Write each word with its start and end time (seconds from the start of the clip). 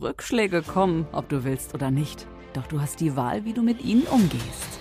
Rückschläge 0.00 0.62
kommen, 0.62 1.06
ob 1.12 1.28
du 1.28 1.44
willst 1.44 1.74
oder 1.74 1.90
nicht. 1.90 2.26
Doch 2.52 2.66
du 2.66 2.80
hast 2.80 3.00
die 3.00 3.16
Wahl, 3.16 3.44
wie 3.44 3.52
du 3.52 3.62
mit 3.62 3.84
ihnen 3.84 4.02
umgehst. 4.04 4.78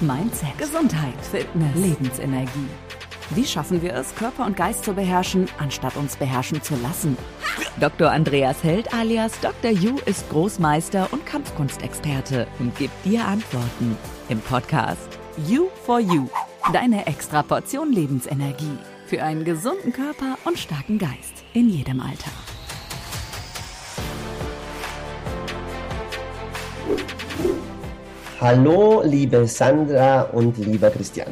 Mindset, 0.00 0.58
Gesundheit, 0.58 1.14
Fitness, 1.30 1.74
Lebensenergie. 1.76 2.68
Wie 3.30 3.44
schaffen 3.44 3.80
wir 3.82 3.94
es, 3.94 4.14
Körper 4.14 4.44
und 4.44 4.56
Geist 4.56 4.84
zu 4.84 4.92
beherrschen, 4.92 5.46
anstatt 5.58 5.96
uns 5.96 6.16
beherrschen 6.16 6.62
zu 6.62 6.74
lassen? 6.76 7.16
Dr. 7.80 8.10
Andreas 8.10 8.62
Held 8.62 8.92
alias 8.92 9.38
Dr. 9.40 9.70
Yu 9.70 9.96
ist 10.04 10.28
Großmeister 10.30 11.08
und 11.12 11.24
Kampfkunstexperte 11.24 12.46
und 12.58 12.76
gibt 12.76 13.04
dir 13.04 13.24
Antworten 13.24 13.96
im 14.28 14.40
Podcast 14.40 15.08
You 15.46 15.68
for 15.84 16.00
You. 16.00 16.28
Deine 16.72 17.06
extra 17.06 17.42
Portion 17.42 17.92
Lebensenergie 17.92 18.78
für 19.06 19.22
einen 19.22 19.44
gesunden 19.44 19.92
Körper 19.92 20.36
und 20.44 20.58
starken 20.58 20.98
Geist 20.98 21.44
in 21.54 21.70
jedem 21.70 22.00
Alter. 22.00 22.53
Hallo, 28.40 29.02
liebe 29.04 29.46
Sandra 29.46 30.22
und 30.22 30.58
lieber 30.58 30.90
Christian. 30.90 31.28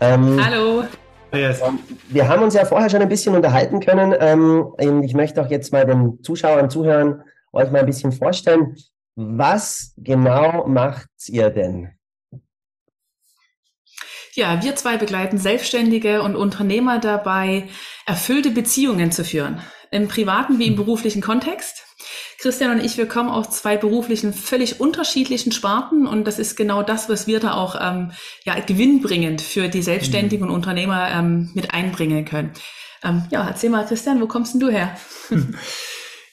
Ähm, 0.00 0.38
Hallo. 0.44 0.84
Yes. 1.32 1.62
Wir 2.08 2.28
haben 2.28 2.42
uns 2.42 2.54
ja 2.54 2.64
vorher 2.64 2.90
schon 2.90 3.00
ein 3.00 3.08
bisschen 3.08 3.34
unterhalten 3.34 3.80
können. 3.80 4.14
Ähm, 4.20 5.02
ich 5.02 5.14
möchte 5.14 5.42
auch 5.42 5.50
jetzt 5.50 5.72
mal 5.72 5.86
den 5.86 6.22
Zuschauern, 6.22 6.70
Zuhörern 6.70 7.22
euch 7.52 7.70
mal 7.70 7.80
ein 7.80 7.86
bisschen 7.86 8.12
vorstellen. 8.12 8.76
Was 9.16 9.94
genau 9.96 10.66
macht 10.66 11.08
ihr 11.28 11.50
denn? 11.50 11.90
Ja, 14.34 14.62
wir 14.62 14.76
zwei 14.76 14.98
begleiten 14.98 15.38
Selbstständige 15.38 16.22
und 16.22 16.36
Unternehmer 16.36 16.98
dabei, 17.00 17.68
erfüllte 18.06 18.50
Beziehungen 18.50 19.10
zu 19.10 19.24
führen. 19.24 19.60
Im 19.90 20.06
privaten 20.06 20.58
wie 20.58 20.66
im 20.66 20.76
beruflichen 20.76 21.22
Kontext. 21.22 21.87
Christian 22.40 22.78
und 22.78 22.84
ich, 22.84 22.96
wir 22.96 23.06
kommen 23.06 23.28
aus 23.28 23.50
zwei 23.50 23.76
beruflichen, 23.76 24.32
völlig 24.32 24.80
unterschiedlichen 24.80 25.50
Sparten 25.50 26.06
und 26.06 26.24
das 26.24 26.38
ist 26.38 26.56
genau 26.56 26.82
das, 26.82 27.08
was 27.08 27.26
wir 27.26 27.40
da 27.40 27.54
auch 27.54 27.76
ähm, 27.80 28.12
ja, 28.44 28.58
gewinnbringend 28.60 29.40
für 29.40 29.68
die 29.68 29.82
Selbstständigen 29.82 30.46
mhm. 30.46 30.52
und 30.52 30.56
Unternehmer 30.56 31.10
ähm, 31.10 31.50
mit 31.54 31.74
einbringen 31.74 32.24
können. 32.24 32.52
Ähm, 33.02 33.24
ja, 33.30 33.46
erzähl 33.46 33.70
mal, 33.70 33.86
Christian, 33.86 34.20
wo 34.20 34.26
kommst 34.26 34.54
denn 34.54 34.60
du 34.60 34.70
her? 34.70 34.96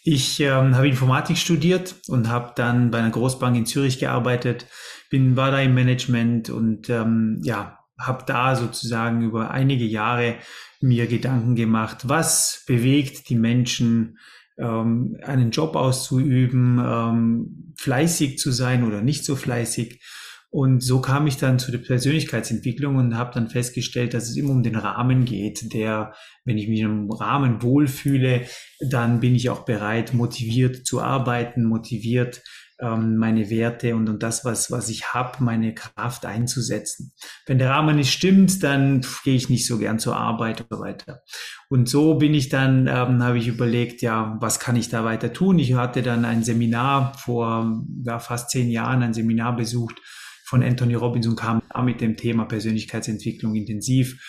Ich 0.08 0.40
ähm, 0.40 0.76
habe 0.76 0.88
Informatik 0.88 1.36
studiert 1.36 1.96
und 2.10 2.30
habe 2.30 2.54
dann 2.56 2.92
bei 2.92 3.00
einer 3.00 3.10
Großbank 3.10 3.58
in 3.58 3.66
Zürich 3.66 3.98
gearbeitet, 3.98 4.68
bin 5.10 5.36
war 5.36 5.50
da 5.50 5.60
im 5.60 5.74
Management 5.74 6.52
und 6.52 6.92
ähm, 6.92 7.42
ja 7.44 7.80
habe 7.98 8.24
da 8.28 8.56
sozusagen 8.56 9.24
über 9.24 9.52
einige 9.52 9.86
Jahre 9.86 10.36
mir 10.80 11.08
Gedanken 11.08 11.56
gemacht, 11.56 12.08
was 12.08 12.64
bewegt 12.68 13.30
die 13.30 13.36
Menschen 13.36 14.20
ähm, 14.58 15.18
einen 15.22 15.52
Job 15.52 15.76
auszuüben, 15.76 16.80
ähm, 16.84 17.74
fleißig 17.78 18.38
zu 18.38 18.52
sein 18.52 18.84
oder 18.84 19.02
nicht 19.02 19.26
so 19.26 19.36
fleißig. 19.36 20.02
Und 20.50 20.82
so 20.82 21.02
kam 21.02 21.28
ich 21.28 21.36
dann 21.36 21.60
zu 21.60 21.70
der 21.70 21.80
Persönlichkeitsentwicklung 21.80 22.96
und 22.96 23.18
habe 23.18 23.34
dann 23.34 23.50
festgestellt, 23.50 24.14
dass 24.14 24.30
es 24.30 24.38
immer 24.38 24.52
um 24.52 24.64
den 24.64 24.78
Rahmen 24.78 25.26
geht, 25.26 25.74
der, 25.74 26.14
wenn 26.46 26.58
ich 26.58 26.70
mich 26.70 26.80
im 26.80 27.12
Rahmen 27.12 27.62
wohlfühle, 27.62 28.44
dann 28.80 29.20
bin 29.20 29.36
ich 29.36 29.50
auch 29.50 29.66
bereit, 29.66 30.14
motiviert 30.14 30.86
zu 30.86 31.02
arbeiten, 31.02 31.66
motiviert 31.66 32.42
ähm, 32.80 33.18
meine 33.18 33.50
Werte 33.50 33.96
und, 33.96 34.10
und 34.10 34.22
das, 34.22 34.44
was, 34.44 34.70
was 34.72 34.90
ich 34.90 35.14
habe, 35.14 35.44
meine 35.44 35.74
Kraft 35.74 36.26
einzusetzen. 36.26 37.14
Wenn 37.46 37.58
der 37.58 37.70
Rahmen 37.70 37.96
nicht 37.96 38.12
stimmt, 38.12 38.64
dann 38.64 39.06
gehe 39.24 39.36
ich 39.36 39.50
nicht 39.50 39.66
so 39.66 39.78
gern 39.78 40.00
zur 40.00 40.18
Arbeit 40.18 40.66
so 40.70 40.80
weiter. 40.80 41.22
Und 41.70 41.88
so 41.88 42.16
bin 42.16 42.34
ich 42.34 42.50
dann, 42.50 42.88
ähm, 42.88 43.24
habe 43.24 43.38
ich 43.38 43.48
überlegt, 43.48 44.02
ja, 44.02 44.38
was 44.42 44.60
kann 44.60 44.76
ich 44.76 44.90
da 44.90 45.06
weiter 45.06 45.32
tun? 45.32 45.60
Ich 45.60 45.74
hatte 45.74 46.02
dann 46.02 46.26
ein 46.26 46.44
Seminar 46.44 47.18
vor 47.18 47.82
ja, 48.04 48.20
fast 48.20 48.50
zehn 48.50 48.70
Jahren, 48.70 49.04
ein 49.04 49.14
Seminar 49.14 49.56
besucht 49.56 50.02
von 50.46 50.62
Anthony 50.62 50.96
Robbins 50.96 51.28
und 51.28 51.38
kam 51.38 51.62
mit 51.84 52.02
dem 52.02 52.18
Thema 52.18 52.46
Persönlichkeitsentwicklung 52.46 53.56
intensiv 53.56 54.22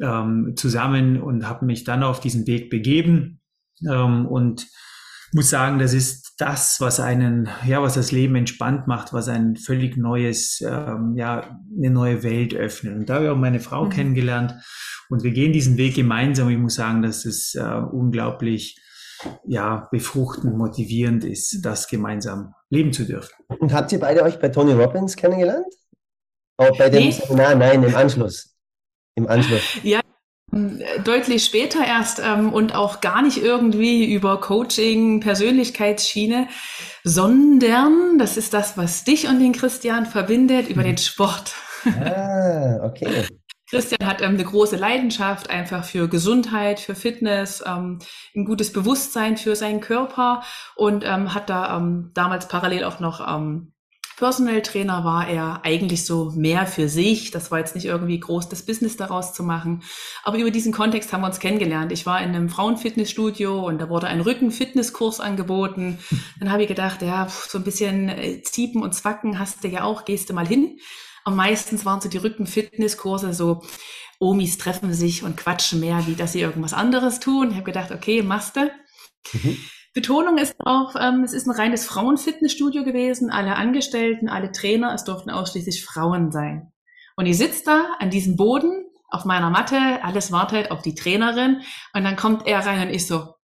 ähm, 0.00 0.52
zusammen 0.56 1.20
und 1.20 1.48
habe 1.48 1.64
mich 1.64 1.84
dann 1.84 2.02
auf 2.02 2.20
diesen 2.20 2.46
Weg 2.46 2.70
begeben 2.70 3.40
ähm, 3.88 4.26
und 4.26 4.66
muss 5.32 5.50
sagen, 5.50 5.78
das 5.78 5.92
ist 5.92 6.34
das, 6.38 6.76
was 6.80 7.00
einen, 7.00 7.48
ja, 7.66 7.82
was 7.82 7.94
das 7.94 8.12
Leben 8.12 8.36
entspannt 8.36 8.86
macht, 8.86 9.12
was 9.12 9.28
ein 9.28 9.56
völlig 9.56 9.96
neues, 9.96 10.60
ähm, 10.60 11.14
ja, 11.16 11.58
eine 11.76 11.90
neue 11.90 12.22
Welt 12.22 12.54
öffnet. 12.54 12.94
Und 12.96 13.08
da 13.08 13.14
habe 13.14 13.24
ich 13.24 13.30
auch 13.30 13.36
meine 13.36 13.60
Frau 13.60 13.86
mhm. 13.86 13.90
kennengelernt 13.90 14.54
und 15.08 15.22
wir 15.22 15.30
gehen 15.30 15.52
diesen 15.52 15.76
Weg 15.76 15.94
gemeinsam. 15.94 16.50
Ich 16.50 16.58
muss 16.58 16.74
sagen, 16.74 17.02
dass 17.02 17.24
es 17.24 17.54
äh, 17.54 17.62
unglaublich, 17.62 18.78
ja, 19.46 19.88
befruchtend, 19.90 20.56
motivierend 20.56 21.24
ist, 21.24 21.64
das 21.64 21.88
gemeinsam 21.88 22.52
leben 22.68 22.92
zu 22.92 23.04
dürfen. 23.04 23.32
Und 23.48 23.72
habt 23.72 23.90
ihr 23.92 24.00
beide 24.00 24.22
euch 24.22 24.38
bei 24.38 24.48
Tony 24.48 24.72
Robbins 24.72 25.16
kennengelernt? 25.16 25.72
Auch 26.58 26.76
bei 26.76 26.90
dem 26.90 27.04
nee. 27.04 27.10
Seminar? 27.10 27.54
Nein, 27.54 27.82
im 27.82 27.94
Anschluss. 27.94 28.54
Im 29.14 29.26
Anschluss. 29.26 29.78
Ja, 29.82 30.00
Deutlich 31.04 31.44
später 31.44 31.84
erst 31.84 32.20
ähm, 32.24 32.52
und 32.52 32.74
auch 32.74 33.00
gar 33.00 33.22
nicht 33.22 33.42
irgendwie 33.42 34.12
über 34.12 34.40
Coaching, 34.40 35.20
Persönlichkeitsschiene, 35.20 36.48
sondern 37.04 38.18
das 38.18 38.36
ist 38.36 38.54
das, 38.54 38.76
was 38.76 39.04
dich 39.04 39.28
und 39.28 39.38
den 39.40 39.52
Christian 39.52 40.06
verbindet, 40.06 40.68
über 40.68 40.82
mhm. 40.82 40.86
den 40.86 40.98
Sport. 40.98 41.54
Ah, 41.84 42.80
okay. 42.84 43.26
Christian 43.68 44.06
hat 44.08 44.22
ähm, 44.22 44.34
eine 44.34 44.44
große 44.44 44.76
Leidenschaft 44.76 45.50
einfach 45.50 45.84
für 45.84 46.08
Gesundheit, 46.08 46.78
für 46.78 46.94
Fitness, 46.94 47.64
ähm, 47.66 47.98
ein 48.34 48.44
gutes 48.44 48.72
Bewusstsein 48.72 49.36
für 49.36 49.56
seinen 49.56 49.80
Körper 49.80 50.42
und 50.76 51.04
ähm, 51.04 51.34
hat 51.34 51.50
da 51.50 51.76
ähm, 51.76 52.12
damals 52.14 52.46
parallel 52.48 52.84
auch 52.84 53.00
noch 53.00 53.26
ähm, 53.26 53.72
Personal 54.16 54.62
Trainer 54.62 55.04
war 55.04 55.28
er 55.28 55.60
eigentlich 55.62 56.06
so 56.06 56.32
mehr 56.34 56.66
für 56.66 56.88
sich. 56.88 57.30
Das 57.30 57.50
war 57.50 57.58
jetzt 57.58 57.74
nicht 57.74 57.84
irgendwie 57.84 58.18
groß, 58.18 58.48
das 58.48 58.64
Business 58.64 58.96
daraus 58.96 59.34
zu 59.34 59.42
machen. 59.42 59.82
Aber 60.24 60.38
über 60.38 60.50
diesen 60.50 60.72
Kontext 60.72 61.12
haben 61.12 61.20
wir 61.20 61.26
uns 61.26 61.38
kennengelernt. 61.38 61.92
Ich 61.92 62.06
war 62.06 62.22
in 62.22 62.30
einem 62.30 62.48
Frauenfitnessstudio 62.48 63.66
und 63.66 63.78
da 63.78 63.90
wurde 63.90 64.06
ein 64.06 64.22
Rückenfitnesskurs 64.22 65.20
angeboten. 65.20 65.98
Dann 66.40 66.50
habe 66.50 66.62
ich 66.62 66.68
gedacht, 66.68 67.02
ja, 67.02 67.28
so 67.28 67.58
ein 67.58 67.64
bisschen 67.64 68.08
äh, 68.08 68.42
Ziepen 68.42 68.82
und 68.82 68.94
Zwacken 68.94 69.38
hast 69.38 69.62
du 69.62 69.68
ja 69.68 69.84
auch, 69.84 70.06
gehst 70.06 70.30
du 70.30 70.34
mal 70.34 70.46
hin. 70.46 70.78
Und 71.26 71.36
meistens 71.36 71.84
waren 71.84 72.00
so 72.00 72.08
die 72.08 72.18
Rückenfitnesskurse 72.18 73.34
so, 73.34 73.62
Omis 74.18 74.56
treffen 74.56 74.94
sich 74.94 75.24
und 75.24 75.36
quatschen 75.36 75.80
mehr, 75.80 76.06
wie 76.06 76.14
dass 76.14 76.32
sie 76.32 76.40
irgendwas 76.40 76.72
anderes 76.72 77.20
tun. 77.20 77.50
Ich 77.50 77.56
habe 77.56 77.64
gedacht, 77.64 77.90
okay, 77.90 78.22
machst 78.22 78.56
du. 78.56 78.70
Mhm. 79.32 79.58
Betonung 79.96 80.36
ist 80.36 80.56
auch, 80.58 80.94
ähm, 81.00 81.24
es 81.24 81.32
ist 81.32 81.46
ein 81.46 81.52
reines 81.52 81.86
Frauenfitnessstudio 81.86 82.84
gewesen. 82.84 83.30
Alle 83.30 83.56
Angestellten, 83.56 84.28
alle 84.28 84.52
Trainer, 84.52 84.92
es 84.92 85.04
durften 85.04 85.30
ausschließlich 85.30 85.82
Frauen 85.86 86.30
sein. 86.30 86.70
Und 87.16 87.24
ich 87.24 87.38
sitze 87.38 87.62
da 87.64 87.86
an 87.98 88.10
diesem 88.10 88.36
Boden 88.36 88.84
auf 89.08 89.24
meiner 89.24 89.48
Matte, 89.48 89.78
alles 90.02 90.30
wartet 90.30 90.70
auf 90.70 90.82
die 90.82 90.94
Trainerin 90.94 91.62
und 91.94 92.04
dann 92.04 92.14
kommt 92.14 92.46
er 92.46 92.58
rein 92.66 92.88
und 92.88 92.94
ich 92.94 93.06
so, 93.06 93.36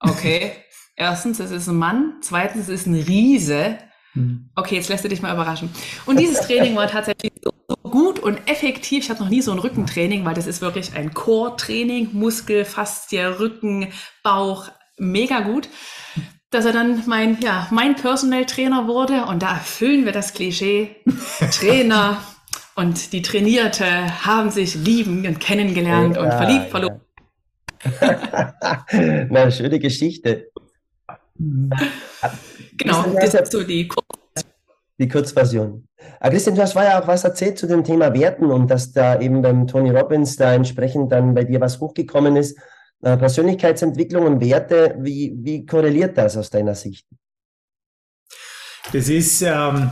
okay, 0.00 0.50
erstens, 0.96 1.38
es 1.38 1.52
ist 1.52 1.68
ein 1.68 1.76
Mann, 1.76 2.14
zweitens, 2.22 2.64
es 2.64 2.80
ist 2.80 2.86
ein 2.88 2.96
Riese. 2.96 3.78
Hm. 4.14 4.50
Okay, 4.56 4.74
jetzt 4.74 4.88
lässt 4.88 5.04
du 5.04 5.08
dich 5.08 5.22
mal 5.22 5.32
überraschen. 5.32 5.70
Und 6.06 6.18
dieses 6.18 6.40
Training 6.40 6.74
war 6.74 6.88
tatsächlich 6.88 7.34
so 7.40 7.52
gut 7.88 8.18
und 8.18 8.50
effektiv. 8.50 9.04
Ich 9.04 9.10
hatte 9.10 9.22
noch 9.22 9.30
nie 9.30 9.42
so 9.42 9.52
ein 9.52 9.60
Rückentraining, 9.60 10.24
weil 10.24 10.34
das 10.34 10.48
ist 10.48 10.60
wirklich 10.60 10.96
ein 10.96 11.14
Core-Training, 11.14 12.08
Muskel, 12.14 12.64
Faszie, 12.64 13.38
Rücken, 13.38 13.92
Bauch, 14.24 14.72
mega 14.98 15.40
gut, 15.40 15.68
dass 16.50 16.64
er 16.64 16.72
dann 16.72 17.02
mein, 17.06 17.40
ja, 17.40 17.66
mein 17.70 17.96
Personal 17.96 18.44
Trainer 18.44 18.86
wurde 18.86 19.24
und 19.26 19.42
da 19.42 19.54
erfüllen 19.54 20.04
wir 20.04 20.12
das 20.12 20.34
Klischee. 20.34 20.96
Trainer 21.50 22.18
und 22.74 23.12
die 23.12 23.22
Trainierte 23.22 23.86
haben 24.24 24.50
sich 24.50 24.74
lieben 24.74 25.26
und 25.26 25.40
kennengelernt 25.40 26.16
ja, 26.16 26.22
und 26.22 26.30
verliebt, 26.30 26.70
verlobt. 26.70 27.00
Ja. 28.00 28.18
Na, 29.30 29.50
schöne 29.50 29.78
Geschichte. 29.78 30.50
genau, 31.38 33.04
das 33.20 33.34
ist 33.34 33.52
so 33.52 33.64
die 33.64 33.88
die 35.02 35.08
Kurzversion. 35.08 35.86
Aber 36.20 36.30
Christian, 36.30 36.54
du 36.54 36.62
hast 36.62 36.74
ja 36.74 37.00
auch 37.00 37.06
was 37.06 37.24
erzählt 37.24 37.58
zu 37.58 37.66
dem 37.66 37.84
Thema 37.84 38.14
Werten 38.14 38.46
und 38.46 38.70
dass 38.70 38.92
da 38.92 39.20
eben 39.20 39.42
beim 39.42 39.66
Tony 39.66 39.90
Robbins 39.90 40.36
da 40.36 40.54
entsprechend 40.54 41.12
dann 41.12 41.34
bei 41.34 41.44
dir 41.44 41.60
was 41.60 41.80
hochgekommen 41.80 42.36
ist. 42.36 42.58
Äh, 43.02 43.16
Persönlichkeitsentwicklung 43.16 44.26
und 44.26 44.40
Werte, 44.40 44.94
wie, 45.00 45.34
wie 45.36 45.66
korreliert 45.66 46.16
das 46.16 46.36
aus 46.36 46.50
deiner 46.50 46.76
Sicht? 46.76 47.04
Das 48.92 49.08
ist 49.08 49.42
ähm, 49.42 49.90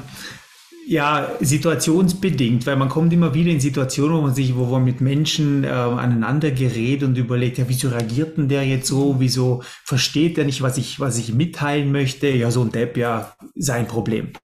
ja 0.86 1.32
situationsbedingt, 1.40 2.66
weil 2.66 2.76
man 2.76 2.88
kommt 2.88 3.12
immer 3.12 3.34
wieder 3.34 3.50
in 3.50 3.58
Situationen, 3.58 4.16
wo 4.16 4.20
man 4.20 4.34
sich, 4.34 4.54
wo 4.54 4.64
man 4.66 4.84
mit 4.84 5.00
Menschen 5.00 5.64
äh, 5.64 5.68
aneinander 5.68 6.52
gerät 6.52 7.02
und 7.02 7.18
überlegt, 7.18 7.58
ja, 7.58 7.64
wieso 7.66 7.88
reagiert 7.88 8.36
denn 8.38 8.48
der 8.48 8.64
jetzt 8.64 8.86
so? 8.86 9.16
Wieso 9.18 9.64
versteht 9.84 10.38
er 10.38 10.44
nicht, 10.44 10.62
was 10.62 10.78
ich, 10.78 11.00
was 11.00 11.18
ich 11.18 11.34
mitteilen 11.34 11.90
möchte? 11.90 12.28
Ja, 12.28 12.52
so 12.52 12.62
ein 12.62 12.70
Depp, 12.70 12.96
ja, 12.96 13.34
sein 13.56 13.88
Problem. 13.88 14.34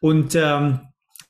Und 0.00 0.34
ähm, 0.34 0.80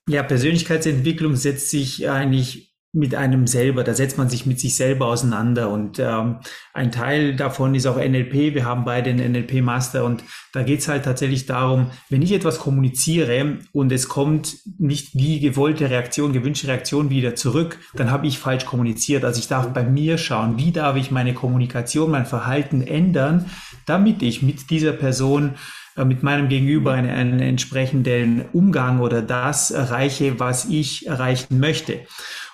ja, 0.08 0.23
Persönlichkeitsentwicklung 0.23 1.35
setzt 1.35 1.70
sich 1.70 2.08
eigentlich 2.08 2.72
mit 2.94 3.15
einem 3.15 3.47
selber, 3.47 3.85
da 3.85 3.94
setzt 3.94 4.19
man 4.19 4.29
sich 4.29 4.44
mit 4.44 4.61
sich 4.61 4.77
selber 4.77 5.06
auseinander 5.06 5.71
und 5.71 5.99
ähm, 5.99 6.37
ein 6.75 6.93
Teil 6.93 7.35
davon 7.35 7.75
ist 7.75 7.87
auch 7.87 7.97
NLP, 7.97 8.55
wir 8.55 8.67
haben 8.67 8.85
beide 8.85 9.09
einen 9.09 9.33
NLP-Master 9.33 10.05
und 10.05 10.23
da 10.53 10.62
geht's 10.62 10.89
halt 10.89 11.05
tatsächlich 11.05 11.47
darum, 11.47 11.91
wenn 12.11 12.21
ich 12.21 12.33
etwas 12.33 12.59
kommuniziere 12.59 13.59
und 13.73 13.93
es 13.93 14.09
kommt 14.09 14.59
nicht 14.79 15.15
die 15.15 15.41
gewollte 15.41 15.89
Reaktion, 15.89 16.35
gewünschte 16.35 16.69
Reaktion 16.69 17.09
wieder 17.09 17.35
zurück, 17.35 17.79
dann 17.94 18.11
habe 18.11 18.27
ich 18.27 18.39
falsch 18.39 18.67
kommuniziert. 18.67 19.25
Also 19.25 19.39
ich 19.39 19.49
darf 19.49 19.69
bei 19.73 19.85
mir 19.85 20.19
schauen, 20.19 20.59
wie 20.59 20.71
darf 20.71 20.97
ich 20.97 21.11
meine 21.11 21.33
Kommunikation, 21.33 22.11
mein 22.11 22.27
Verhalten 22.27 22.83
ändern, 22.83 23.50
damit 23.87 24.23
ich 24.23 24.43
mit 24.43 24.69
dieser 24.69 24.93
Person 24.93 25.55
äh, 25.97 26.05
mit 26.05 26.23
meinem 26.23 26.49
Gegenüber 26.49 26.93
einen, 26.93 27.11
einen 27.11 27.41
entsprechenden 27.41 28.44
Umgang 28.53 29.00
oder 29.00 29.23
das 29.23 29.71
erreiche, 29.71 30.39
was 30.41 30.67
ich 30.67 31.06
erreichen 31.06 31.59
möchte. 31.59 32.00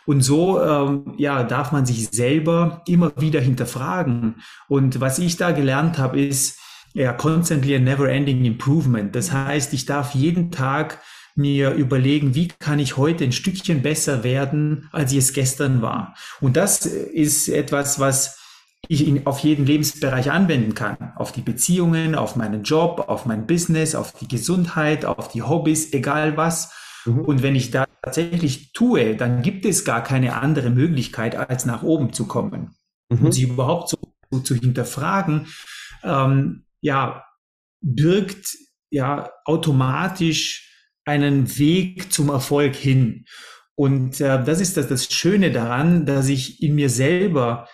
Und 0.09 0.23
so 0.23 0.59
ähm, 0.63 1.13
ja, 1.19 1.43
darf 1.43 1.71
man 1.71 1.85
sich 1.85 2.09
selber 2.09 2.81
immer 2.89 3.13
wieder 3.19 3.43
hinterfragen. 3.43 4.37
Und 4.67 5.03
was 5.03 5.19
ich 5.19 5.37
da 5.37 5.51
gelernt 5.51 5.99
habe, 5.99 6.19
ist 6.19 6.59
ja 6.95 7.13
constantly 7.13 7.77
a 7.77 7.79
never 7.79 8.09
ending 8.09 8.43
improvement. 8.47 9.15
Das 9.15 9.33
heißt, 9.33 9.75
ich 9.75 9.85
darf 9.85 10.15
jeden 10.15 10.51
Tag 10.51 10.99
mir 11.35 11.73
überlegen, 11.73 12.35
wie 12.35 12.49
kann 12.49 12.79
ich 12.79 12.97
heute 12.97 13.23
ein 13.25 13.33
Stückchen 13.33 13.83
besser 13.83 14.25
werden, 14.25 14.89
als 14.93 15.13
ich 15.13 15.19
es 15.19 15.35
gestern 15.35 15.83
war. 15.83 16.15
Und 16.41 16.57
das 16.57 16.87
ist 16.87 17.51
etwas, 17.51 18.01
was 18.01 18.39
ich 18.89 19.07
in, 19.07 19.27
auf 19.27 19.41
jeden 19.41 19.67
Lebensbereich 19.67 20.31
anwenden 20.31 20.73
kann. 20.73 21.13
Auf 21.17 21.33
die 21.33 21.43
Beziehungen, 21.43 22.15
auf 22.15 22.35
meinen 22.35 22.63
Job, 22.63 23.05
auf 23.09 23.27
mein 23.27 23.47
Business, 23.47 23.95
auf 23.95 24.13
die 24.13 24.29
Gesundheit, 24.29 25.05
auf 25.05 25.29
die 25.29 25.43
Hobbys, 25.43 25.93
egal 25.93 26.39
was. 26.39 26.73
Mhm. 27.05 27.21
Und 27.21 27.43
wenn 27.43 27.57
ich 27.57 27.71
da 27.71 27.87
tatsächlich 28.03 28.73
tue, 28.73 29.17
dann 29.17 29.43
gibt 29.43 29.65
es 29.65 29.85
gar 29.85 30.03
keine 30.03 30.35
andere 30.41 30.71
Möglichkeit, 30.71 31.37
als 31.37 31.67
nach 31.67 31.83
oben 31.83 32.13
zu 32.13 32.27
kommen. 32.27 32.77
Mhm. 33.11 33.27
Und 33.27 33.33
sich 33.33 33.45
überhaupt 33.45 33.89
so, 33.89 33.99
so 34.31 34.41
zu 34.41 34.55
hinterfragen, 34.55 35.47
ähm, 36.03 36.65
ja, 36.81 37.25
birgt 37.81 38.57
ja 38.91 39.31
automatisch 39.45 40.69
einen 41.05 41.59
Weg 41.59 42.13
zum 42.13 42.29
Erfolg 42.29 42.75
hin. 42.75 43.25
Und 43.75 44.21
äh, 44.21 44.43
das 44.43 44.61
ist 44.61 44.77
das, 44.77 44.89
das 44.89 45.07
Schöne 45.13 45.53
daran, 45.53 46.05
dass 46.05 46.29
ich 46.29 46.63
in 46.63 46.75
mir 46.75 46.91
selber 46.91 47.69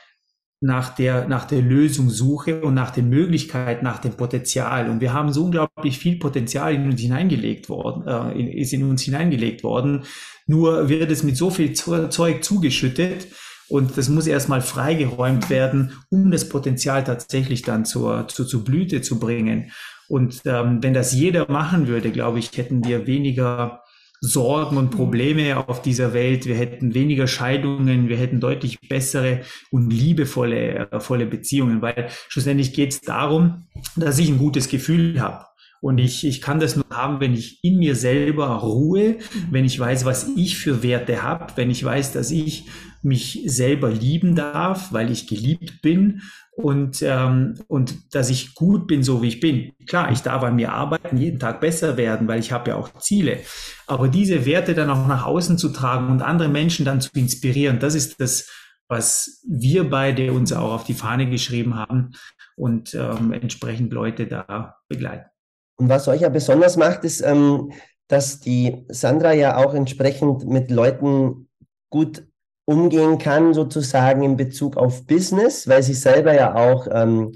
nach 0.65 0.95
der, 0.95 1.29
nach 1.29 1.45
der 1.45 1.61
Lösung 1.61 2.09
suche 2.09 2.63
und 2.63 2.73
nach 2.73 2.91
den 2.91 3.11
Möglichkeiten, 3.11 3.85
nach 3.85 3.99
dem 3.99 4.13
Potenzial. 4.13 4.89
Und 4.89 5.01
wir 5.01 5.13
haben 5.13 5.33
so 5.33 5.45
unglaublich 5.45 5.99
viel 5.99 6.19
Potenzial 6.19 6.75
in 6.75 6.91
uns 6.91 7.01
hineingelegt 7.01 7.69
worden, 7.69 8.07
äh, 8.07 8.61
ist 8.61 8.73
in 8.73 8.89
uns 8.89 9.03
hineingelegt 9.03 9.63
worden. 9.63 10.05
Nur 10.47 10.89
wird 10.89 11.11
es 11.11 11.23
mit 11.23 11.37
so 11.37 11.51
viel 11.51 11.75
Zeug 11.75 12.43
zugeschüttet 12.43 13.29
und 13.69 13.97
das 13.99 14.09
muss 14.09 14.27
erstmal 14.27 14.63
freigeräumt 14.63 15.51
werden, 15.51 15.93
um 16.11 16.31
das 16.31 16.49
Potenzial 16.49 17.05
tatsächlich 17.05 17.63
dann 17.63 17.85
zur, 17.85 18.29
zur, 18.29 18.47
zur 18.47 18.65
Blüte 18.65 19.03
zu 19.03 19.19
bringen. 19.19 19.71
Und 20.09 20.43
ähm, 20.47 20.83
wenn 20.83 20.95
das 20.95 21.13
jeder 21.13 21.51
machen 21.51 21.89
würde, 21.89 22.11
glaube 22.11 22.39
ich, 22.39 22.57
hätten 22.57 22.85
wir 22.85 23.07
weniger 23.07 23.84
Sorgen 24.21 24.77
und 24.77 24.91
Probleme 24.91 25.69
auf 25.69 25.83
dieser 25.83 26.15
Welt. 26.15 26.47
Wir 26.47 26.55
hätten 26.55 26.95
weniger 26.95 27.27
Scheidungen, 27.27 28.09
wir 28.09 28.17
hätten 28.17 28.41
deutlich 28.41 28.81
bessere 28.89 29.41
und 29.71 29.91
liebevolle 29.91 30.91
äh, 30.91 31.01
volle 31.01 31.27
Beziehungen, 31.27 31.83
weil 31.83 32.09
schlussendlich 32.29 32.73
geht 32.73 32.93
es 32.93 33.01
darum, 33.01 33.67
dass 33.97 34.19
ich 34.19 34.29
ein 34.29 34.39
gutes 34.39 34.69
Gefühl 34.69 35.21
habe. 35.21 35.45
Und 35.81 35.99
ich, 35.99 36.27
ich 36.27 36.41
kann 36.41 36.61
das 36.61 36.77
nur 36.77 36.87
haben, 36.91 37.21
wenn 37.21 37.35
ich 37.35 37.63
in 37.63 37.79
mir 37.79 37.95
selber 37.95 38.47
ruhe, 38.47 39.19
wenn 39.51 39.67
ich 39.67 39.79
weiß, 39.79 40.07
was 40.07 40.31
ich 40.35 40.57
für 40.57 40.83
Werte 40.83 41.23
habe, 41.23 41.53
wenn 41.57 41.71
ich 41.71 41.85
weiß, 41.85 42.13
dass 42.13 42.31
ich 42.31 42.65
mich 43.03 43.43
selber 43.45 43.91
lieben 43.91 44.35
darf, 44.35 44.95
weil 44.95 45.11
ich 45.11 45.27
geliebt 45.27 45.83
bin 45.83 46.23
und, 46.57 47.03
ähm, 47.03 47.55
und 47.67 48.15
dass 48.15 48.31
ich 48.31 48.55
gut 48.55 48.87
bin, 48.87 49.03
so 49.03 49.23
wie 49.23 49.29
ich 49.29 49.41
bin. 49.41 49.73
Klar, 49.87 50.13
ich 50.13 50.21
darf 50.21 50.43
an 50.43 50.57
mir 50.57 50.73
arbeiten, 50.73 51.17
jeden 51.17 51.41
Tag 51.41 51.61
besser 51.61 51.97
werden, 51.97 52.29
weil 52.29 52.39
ich 52.39 52.53
habe 52.53 52.71
ja 52.71 52.77
auch 52.77 52.95
Ziele. 52.99 53.39
Aber 53.87 54.09
diese 54.09 54.47
Werte 54.47 54.75
dann 54.75 54.91
auch 54.91 55.07
nach 55.07 55.27
außen 55.27 55.59
zu 55.59 55.71
tragen 55.71 56.11
und 56.11 56.23
andere 56.23 56.49
Menschen 56.49 56.85
dann 56.85 57.01
zu 57.01 57.11
inspirieren, 57.15 57.81
das 57.81 57.95
ist 57.95 58.21
das, 58.21 58.49
was 58.89 59.43
wir 59.49 59.89
beide 59.91 60.33
uns 60.33 60.53
auch 60.53 60.73
auf 60.73 60.85
die 60.85 60.95
Fahne 60.95 61.29
geschrieben 61.29 61.75
haben 61.75 62.13
und 62.57 62.95
ähm, 62.95 63.33
entsprechend 63.33 63.93
Leute 63.93 64.27
da 64.27 64.77
begleiten. 64.89 65.29
Und 65.77 65.89
was 65.89 66.07
euch 66.07 66.21
ja 66.21 66.29
besonders 66.29 66.77
macht, 66.77 67.03
ist, 67.03 67.21
ähm, 67.21 67.73
dass 68.07 68.39
die 68.39 68.85
Sandra 68.89 69.33
ja 69.33 69.57
auch 69.57 69.75
entsprechend 69.75 70.47
mit 70.47 70.71
Leuten 70.71 71.49
gut 71.91 72.27
umgehen 72.65 73.19
kann, 73.19 73.55
sozusagen 73.55 74.23
in 74.23 74.37
Bezug 74.37 74.77
auf 74.77 75.07
Business, 75.07 75.69
weil 75.69 75.83
sie 75.83 75.95
selber 75.95 76.35
ja 76.35 76.55
auch 76.55 76.87
ähm, 76.91 77.33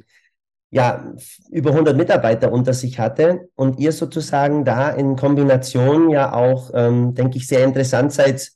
ja, 0.70 1.12
über 1.50 1.70
100 1.70 1.96
Mitarbeiter 1.96 2.52
unter 2.52 2.74
sich 2.74 2.98
hatte 2.98 3.48
und 3.54 3.78
ihr 3.78 3.92
sozusagen 3.92 4.64
da 4.64 4.90
in 4.90 5.16
Kombination 5.16 6.10
ja 6.10 6.32
auch, 6.34 6.70
ähm, 6.74 7.14
denke 7.14 7.38
ich, 7.38 7.46
sehr 7.46 7.64
interessant 7.64 8.12
seid 8.12 8.50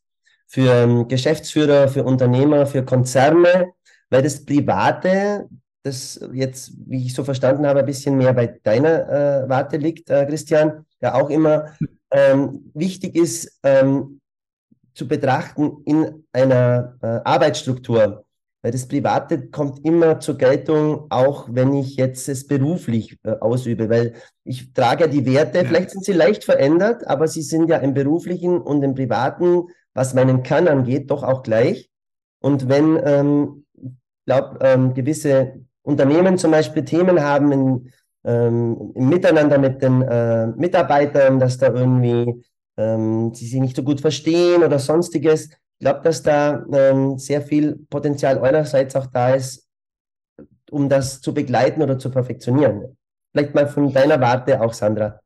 für 0.47 0.71
ähm, 0.71 1.09
Geschäftsführer, 1.09 1.89
für 1.89 2.05
Unternehmer, 2.05 2.67
für 2.67 2.85
Konzerne, 2.85 3.73
weil 4.11 4.23
das 4.23 4.45
Private, 4.45 5.49
das 5.83 6.21
jetzt, 6.33 6.73
wie 6.87 7.07
ich 7.07 7.15
so 7.15 7.25
verstanden 7.25 7.67
habe, 7.67 7.81
ein 7.81 7.87
bisschen 7.87 8.19
mehr 8.19 8.35
bei 8.35 8.59
deiner 8.63 9.45
äh, 9.45 9.49
Warte 9.49 9.79
liegt, 9.79 10.11
äh, 10.11 10.27
Christian, 10.27 10.85
ja 11.01 11.15
auch 11.15 11.31
immer 11.31 11.73
ähm, 12.11 12.71
wichtig 12.75 13.17
ist, 13.17 13.59
ähm, 13.63 14.21
zu 14.95 15.09
betrachten 15.09 15.83
in 15.85 16.25
einer 16.33 16.97
äh, 17.03 17.21
Arbeitsstruktur. 17.25 18.25
Weil 18.63 18.71
das 18.71 18.87
Private 18.87 19.49
kommt 19.49 19.85
immer 19.85 20.21
zur 20.21 20.39
Geltung, 20.39 21.07
auch 21.11 21.49
wenn 21.51 21.75
ich 21.75 21.97
jetzt 21.97 22.29
es 22.29 22.47
beruflich 22.47 23.19
äh, 23.25 23.33
ausübe, 23.41 23.91
weil 23.91 24.15
ich 24.45 24.73
trage 24.73 25.05
ja 25.05 25.11
die 25.11 25.27
Werte, 25.27 25.59
ja. 25.59 25.65
vielleicht 25.65 25.91
sind 25.91 26.05
sie 26.05 26.13
leicht 26.13 26.45
verändert, 26.45 27.07
aber 27.09 27.27
sie 27.27 27.43
sind 27.43 27.69
ja 27.69 27.79
im 27.79 27.93
beruflichen 27.93 28.61
und 28.61 28.83
im 28.85 28.95
privaten, 28.95 29.65
was 29.95 30.15
meinen 30.15 30.45
Kann 30.45 30.69
angeht, 30.69 31.11
doch 31.11 31.25
auch 31.25 31.43
gleich. 31.43 31.91
Und 32.41 32.69
wenn, 32.69 33.01
ähm, 33.05 33.65
glaube, 34.27 34.59
ähm, 34.63 34.95
gewisse 34.95 35.65
Unternehmen 35.83 36.39
zum 36.39 36.53
Beispiel 36.53 36.85
Themen 36.85 37.21
haben 37.21 37.51
in, 37.51 37.93
ähm, 38.25 38.93
im 38.95 39.09
Miteinander 39.09 39.59
mit 39.59 39.83
den 39.83 40.03
äh, 40.03 40.47
Mitarbeitern, 40.47 41.41
dass 41.41 41.59
da 41.59 41.73
irgendwie 41.73 42.45
ähm, 42.77 43.35
sie 43.35 43.47
sich 43.47 43.61
nicht 43.61 43.77
so 43.77 43.83
gut 43.83 44.01
verstehen 44.01 44.63
oder 44.63 44.79
sonstiges. 44.79 45.51
Ich 45.51 45.85
glaube, 45.85 46.01
dass 46.03 46.23
da 46.23 46.65
ähm, 46.73 47.19
sehr 47.19 47.43
viel 47.43 47.77
Potenzial 47.91 48.39
eurerseits 48.39 48.95
auch 48.97 49.07
da 49.07 49.35
ist, 49.35 49.67
um 50.71 50.89
das 50.89 51.21
zu 51.21 51.35
begleiten 51.35 51.83
oder 51.83 51.99
zu 51.99 52.11
perfektionieren. 52.11 52.97
Vielleicht 53.33 53.55
mal 53.55 53.67
von 53.67 53.93
deiner 53.93 54.21
Warte 54.21 54.61
auch, 54.61 54.73
Sandra. 54.73 55.21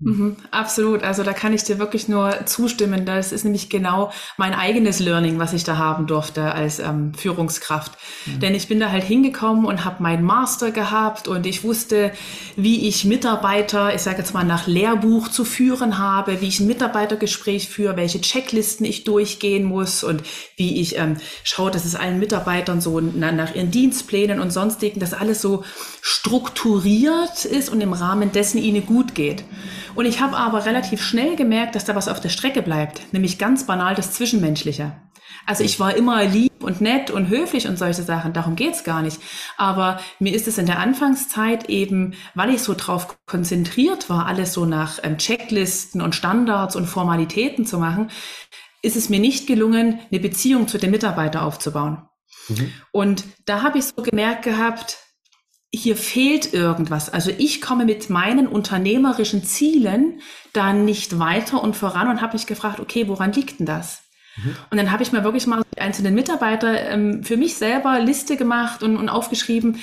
Mhm, 0.00 0.36
absolut. 0.50 1.04
Also 1.04 1.22
da 1.22 1.32
kann 1.32 1.52
ich 1.52 1.62
dir 1.62 1.78
wirklich 1.78 2.08
nur 2.08 2.46
zustimmen. 2.46 3.06
Das 3.06 3.30
ist 3.30 3.44
nämlich 3.44 3.70
genau 3.70 4.10
mein 4.36 4.52
eigenes 4.52 4.98
Learning, 4.98 5.38
was 5.38 5.52
ich 5.52 5.62
da 5.62 5.78
haben 5.78 6.08
durfte 6.08 6.52
als 6.52 6.80
ähm, 6.80 7.14
Führungskraft. 7.14 7.92
Mhm. 8.26 8.40
Denn 8.40 8.54
ich 8.56 8.66
bin 8.66 8.80
da 8.80 8.90
halt 8.90 9.04
hingekommen 9.04 9.64
und 9.64 9.84
habe 9.84 10.02
meinen 10.02 10.24
Master 10.24 10.72
gehabt 10.72 11.28
und 11.28 11.46
ich 11.46 11.62
wusste, 11.62 12.10
wie 12.56 12.88
ich 12.88 13.04
Mitarbeiter, 13.04 13.94
ich 13.94 14.02
sage 14.02 14.18
jetzt 14.18 14.34
mal 14.34 14.44
nach 14.44 14.66
Lehrbuch 14.66 15.28
zu 15.28 15.44
führen 15.44 15.96
habe, 15.96 16.40
wie 16.40 16.48
ich 16.48 16.58
ein 16.58 16.66
Mitarbeitergespräch 16.66 17.68
führe, 17.68 17.96
welche 17.96 18.20
Checklisten 18.20 18.84
ich 18.84 19.04
durchgehen 19.04 19.62
muss 19.62 20.02
und 20.02 20.24
wie 20.56 20.80
ich 20.80 20.98
ähm, 20.98 21.18
schaue, 21.44 21.70
dass 21.70 21.84
es 21.84 21.94
allen 21.94 22.18
Mitarbeitern 22.18 22.80
so 22.80 23.00
na, 23.00 23.30
nach 23.30 23.54
ihren 23.54 23.70
Dienstplänen 23.70 24.40
und 24.40 24.52
sonstigen, 24.52 24.98
dass 24.98 25.14
alles 25.14 25.40
so 25.40 25.62
strukturiert 26.02 27.44
ist 27.44 27.70
und 27.70 27.80
im 27.80 27.92
Rahmen 27.92 28.32
dessen 28.32 28.58
ihnen 28.58 28.84
gut 28.84 29.14
geht. 29.14 29.44
Und 29.94 30.06
ich 30.06 30.20
habe 30.20 30.36
aber 30.36 30.66
relativ 30.66 31.02
schnell 31.02 31.36
gemerkt, 31.36 31.74
dass 31.74 31.84
da 31.84 31.94
was 31.94 32.08
auf 32.08 32.20
der 32.20 32.28
Strecke 32.28 32.62
bleibt, 32.62 33.12
nämlich 33.12 33.38
ganz 33.38 33.66
banal 33.66 33.94
das 33.94 34.12
Zwischenmenschliche. 34.12 34.92
Also 35.46 35.62
ich 35.62 35.78
war 35.78 35.94
immer 35.94 36.24
lieb 36.24 36.62
und 36.62 36.80
nett 36.80 37.10
und 37.10 37.28
höflich 37.28 37.68
und 37.68 37.78
solche 37.78 38.02
Sachen, 38.02 38.32
darum 38.32 38.56
geht's 38.56 38.82
gar 38.82 39.02
nicht. 39.02 39.20
Aber 39.56 40.00
mir 40.18 40.34
ist 40.34 40.48
es 40.48 40.58
in 40.58 40.66
der 40.66 40.78
Anfangszeit 40.78 41.68
eben, 41.68 42.14
weil 42.34 42.54
ich 42.54 42.62
so 42.62 42.74
drauf 42.74 43.18
konzentriert 43.26 44.08
war, 44.08 44.26
alles 44.26 44.54
so 44.54 44.64
nach 44.64 44.98
ähm, 45.02 45.18
Checklisten 45.18 46.00
und 46.00 46.14
Standards 46.14 46.76
und 46.76 46.86
Formalitäten 46.86 47.66
zu 47.66 47.78
machen, 47.78 48.10
ist 48.82 48.96
es 48.96 49.08
mir 49.08 49.20
nicht 49.20 49.46
gelungen, 49.46 50.00
eine 50.10 50.20
Beziehung 50.20 50.66
zu 50.66 50.78
den 50.78 50.90
Mitarbeitern 50.90 51.42
aufzubauen. 51.42 52.08
Mhm. 52.48 52.72
Und 52.92 53.24
da 53.44 53.62
habe 53.62 53.78
ich 53.78 53.84
so 53.84 54.02
gemerkt 54.02 54.42
gehabt, 54.42 54.98
hier 55.76 55.96
fehlt 55.96 56.52
irgendwas. 56.52 57.10
Also 57.12 57.30
ich 57.36 57.60
komme 57.60 57.84
mit 57.84 58.10
meinen 58.10 58.46
unternehmerischen 58.46 59.44
Zielen 59.44 60.20
da 60.52 60.72
nicht 60.72 61.18
weiter 61.18 61.62
und 61.62 61.76
voran 61.76 62.08
und 62.08 62.20
habe 62.20 62.34
mich 62.34 62.46
gefragt, 62.46 62.80
okay, 62.80 63.08
woran 63.08 63.32
liegt 63.32 63.60
denn 63.60 63.66
das? 63.66 64.02
Mhm. 64.36 64.56
Und 64.70 64.78
dann 64.78 64.90
habe 64.90 65.02
ich 65.02 65.12
mir 65.12 65.24
wirklich 65.24 65.46
mal 65.46 65.62
die 65.74 65.80
einzelnen 65.80 66.14
Mitarbeiter 66.14 66.90
ähm, 66.90 67.22
für 67.24 67.36
mich 67.36 67.56
selber 67.56 68.00
Liste 68.00 68.36
gemacht 68.36 68.82
und, 68.82 68.96
und 68.96 69.08
aufgeschrieben, 69.08 69.80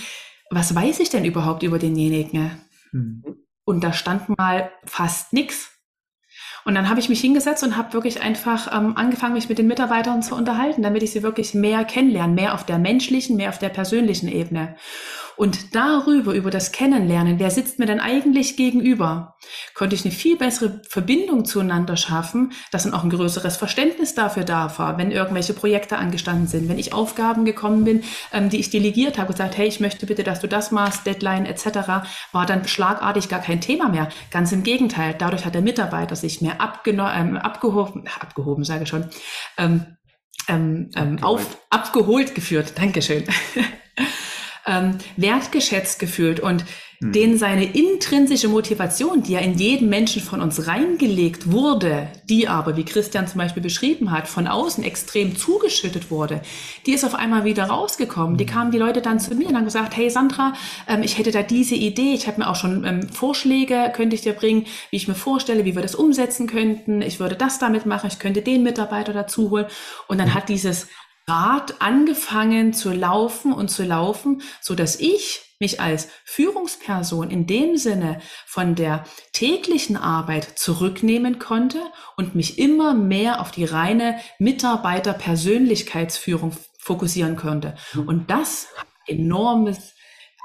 was 0.50 0.76
weiß 0.76 1.00
ich 1.00 1.10
denn 1.10 1.26
überhaupt 1.26 1.64
über 1.64 1.80
denjenigen? 1.80 2.52
Mhm. 2.92 3.24
Und 3.64 3.84
da 3.84 3.94
stand 3.94 4.30
mal 4.38 4.72
fast 4.86 5.34
nichts. 5.34 5.72
Und 6.64 6.76
dann 6.76 6.90
habe 6.90 7.00
ich 7.00 7.10
mich 7.10 7.22
hingesetzt 7.22 7.64
und 7.64 7.76
habe 7.76 7.94
wirklich 7.94 8.22
einfach 8.22 8.76
ähm, 8.76 8.96
angefangen, 8.96 9.34
mich 9.34 9.50
mit 9.50 9.58
den 9.58 9.68
Mitarbeitern 9.68 10.22
zu 10.22 10.36
unterhalten, 10.36 10.84
damit 10.84 11.02
ich 11.02 11.12
sie 11.12 11.24
wirklich 11.24 11.54
mehr 11.54 11.84
kennenlerne, 11.86 12.34
mehr 12.34 12.54
auf 12.54 12.66
der 12.66 12.78
menschlichen, 12.78 13.36
mehr 13.38 13.50
auf 13.50 13.58
der 13.58 13.70
persönlichen 13.70 14.28
Ebene. 14.28 14.76
Und 15.42 15.74
darüber, 15.74 16.34
über 16.34 16.52
das 16.52 16.72
Kennenlernen, 16.72 17.40
wer 17.40 17.50
sitzt 17.50 17.80
mir 17.80 17.88
denn 17.88 18.00
eigentlich 18.00 18.58
gegenüber, 18.58 19.38
konnte 19.74 19.96
ich 19.96 20.06
eine 20.06 20.14
viel 20.14 20.38
bessere 20.38 20.84
Verbindung 20.88 21.46
zueinander 21.46 21.98
schaffen, 21.98 22.52
dass 22.70 22.84
dann 22.84 22.94
auch 22.94 23.04
ein 23.04 23.10
größeres 23.10 23.58
Verständnis 23.58 24.14
dafür 24.14 24.44
da 24.44 24.72
war, 24.78 25.00
wenn 25.00 25.10
irgendwelche 25.10 25.56
Projekte 25.56 25.98
angestanden 25.98 26.46
sind, 26.46 26.70
wenn 26.70 26.78
ich 26.78 26.94
Aufgaben 26.94 27.44
gekommen 27.44 27.86
bin, 27.86 28.04
ähm, 28.32 28.50
die 28.50 28.60
ich 28.60 28.70
delegiert 28.70 29.18
habe, 29.18 29.32
gesagt, 29.32 29.58
hey, 29.58 29.68
ich 29.68 29.80
möchte 29.80 30.06
bitte, 30.06 30.24
dass 30.24 30.42
du 30.42 30.48
das 30.48 30.70
machst, 30.70 31.08
Deadline 31.08 31.48
etc., 31.48 31.66
war 32.32 32.46
dann 32.46 32.68
schlagartig 32.68 33.28
gar 33.28 33.42
kein 33.42 33.62
Thema 33.62 33.90
mehr. 33.90 34.10
Ganz 34.30 34.52
im 34.52 34.62
Gegenteil, 34.62 35.16
dadurch 35.18 35.44
hat 35.44 35.56
der 35.56 35.64
Mitarbeiter 35.64 36.16
sich 36.16 36.42
mehr 36.42 36.60
ähm, 36.86 37.38
abgehoben, 37.38 38.04
abgehoben, 38.20 38.64
sage 38.64 38.84
ich 38.84 38.90
schon, 38.90 39.06
ähm, 39.58 39.98
ähm, 40.48 40.92
ähm 40.96 41.24
auf, 41.24 41.58
abgeholt 41.72 42.36
geführt. 42.36 42.74
Dankeschön. 42.78 43.24
ähm, 44.68 44.98
wertgeschätzt 45.18 46.00
gefühlt 46.00 46.40
und 46.40 46.66
mhm. 47.00 47.12
den 47.12 47.38
seine 47.38 47.66
intrinsische 47.66 48.48
Motivation, 48.48 49.24
die 49.24 49.34
ja 49.34 49.40
in 49.40 49.58
jeden 49.58 49.90
Menschen 49.90 50.22
von 50.22 50.42
uns 50.42 50.68
reingelegt 50.68 51.52
wurde, 51.52 52.08
die 52.30 52.48
aber, 52.48 52.78
wie 52.78 52.86
Christian 52.86 53.28
zum 53.28 53.40
Beispiel 53.40 53.64
beschrieben 53.64 54.12
hat, 54.12 54.28
von 54.28 54.48
außen 54.48 54.84
extrem 54.84 55.36
zugeschüttet 55.36 56.12
wurde, 56.12 56.42
die 56.86 56.94
ist 56.94 57.04
auf 57.04 57.16
einmal 57.16 57.44
wieder 57.44 57.66
rausgekommen. 57.66 58.38
Die 58.38 58.46
hm. 58.46 58.54
kamen 58.54 58.72
die 58.72 58.78
Leute 58.78 59.02
dann 59.02 59.20
zu 59.20 59.34
mir 59.36 59.48
und 59.48 59.56
haben 59.56 59.66
gesagt, 59.66 59.96
hey 59.98 60.10
Sandra, 60.10 60.54
ähm, 60.88 61.04
ich 61.04 61.18
hätte 61.18 61.32
da 61.32 61.42
diese 61.42 61.76
Idee, 61.76 62.14
ich 62.14 62.28
habe 62.28 62.42
mir 62.42 62.50
auch 62.50 62.56
schon 62.56 62.86
ähm, 62.86 63.10
Vorschläge, 63.10 63.92
könnte 63.96 64.16
ich 64.16 64.22
dir 64.22 64.34
bringen, 64.34 64.66
wie 64.92 64.98
ich 64.98 65.08
mir 65.08 65.16
vorstelle, 65.16 65.66
wie 65.66 65.76
wir 65.76 65.82
das 65.82 65.96
umsetzen 65.96 66.48
könnten. 66.48 67.02
Ich 67.02 67.20
würde 67.20 67.36
das 67.36 67.60
damit 67.60 67.86
machen, 67.86 68.10
ich 68.12 68.20
könnte 68.20 68.42
den 68.42 68.64
Mitarbeiter 68.64 69.14
dazu 69.14 69.50
holen. 69.50 69.66
Und 70.08 70.20
dann 70.20 70.28
hm. 70.28 70.34
hat 70.36 70.50
dieses 70.50 70.88
Rad 71.32 71.80
angefangen 71.80 72.74
zu 72.74 72.92
laufen 72.92 73.54
und 73.54 73.70
zu 73.70 73.86
laufen, 73.86 74.42
so 74.60 74.76
dass 74.76 75.00
ich 75.00 75.56
mich 75.60 75.80
als 75.80 76.10
Führungsperson 76.26 77.32
in 77.32 77.48
dem 77.48 77.78
Sinne 77.78 78.20
von 78.46 78.76
der 78.76 79.06
täglichen 79.32 79.96
Arbeit 79.96 80.60
zurücknehmen 80.60 81.40
konnte 81.40 81.80
und 82.18 82.36
mich 82.36 82.60
immer 82.60 82.94
mehr 82.94 83.40
auf 83.40 83.52
die 83.52 83.64
reine 83.64 84.20
Mitarbeiterpersönlichkeitsführung 84.40 86.52
fokussieren 86.78 87.38
konnte. 87.38 87.76
Mhm. 87.94 88.10
Und 88.10 88.30
das 88.30 88.68
hat 88.76 88.88
enormes 89.08 89.94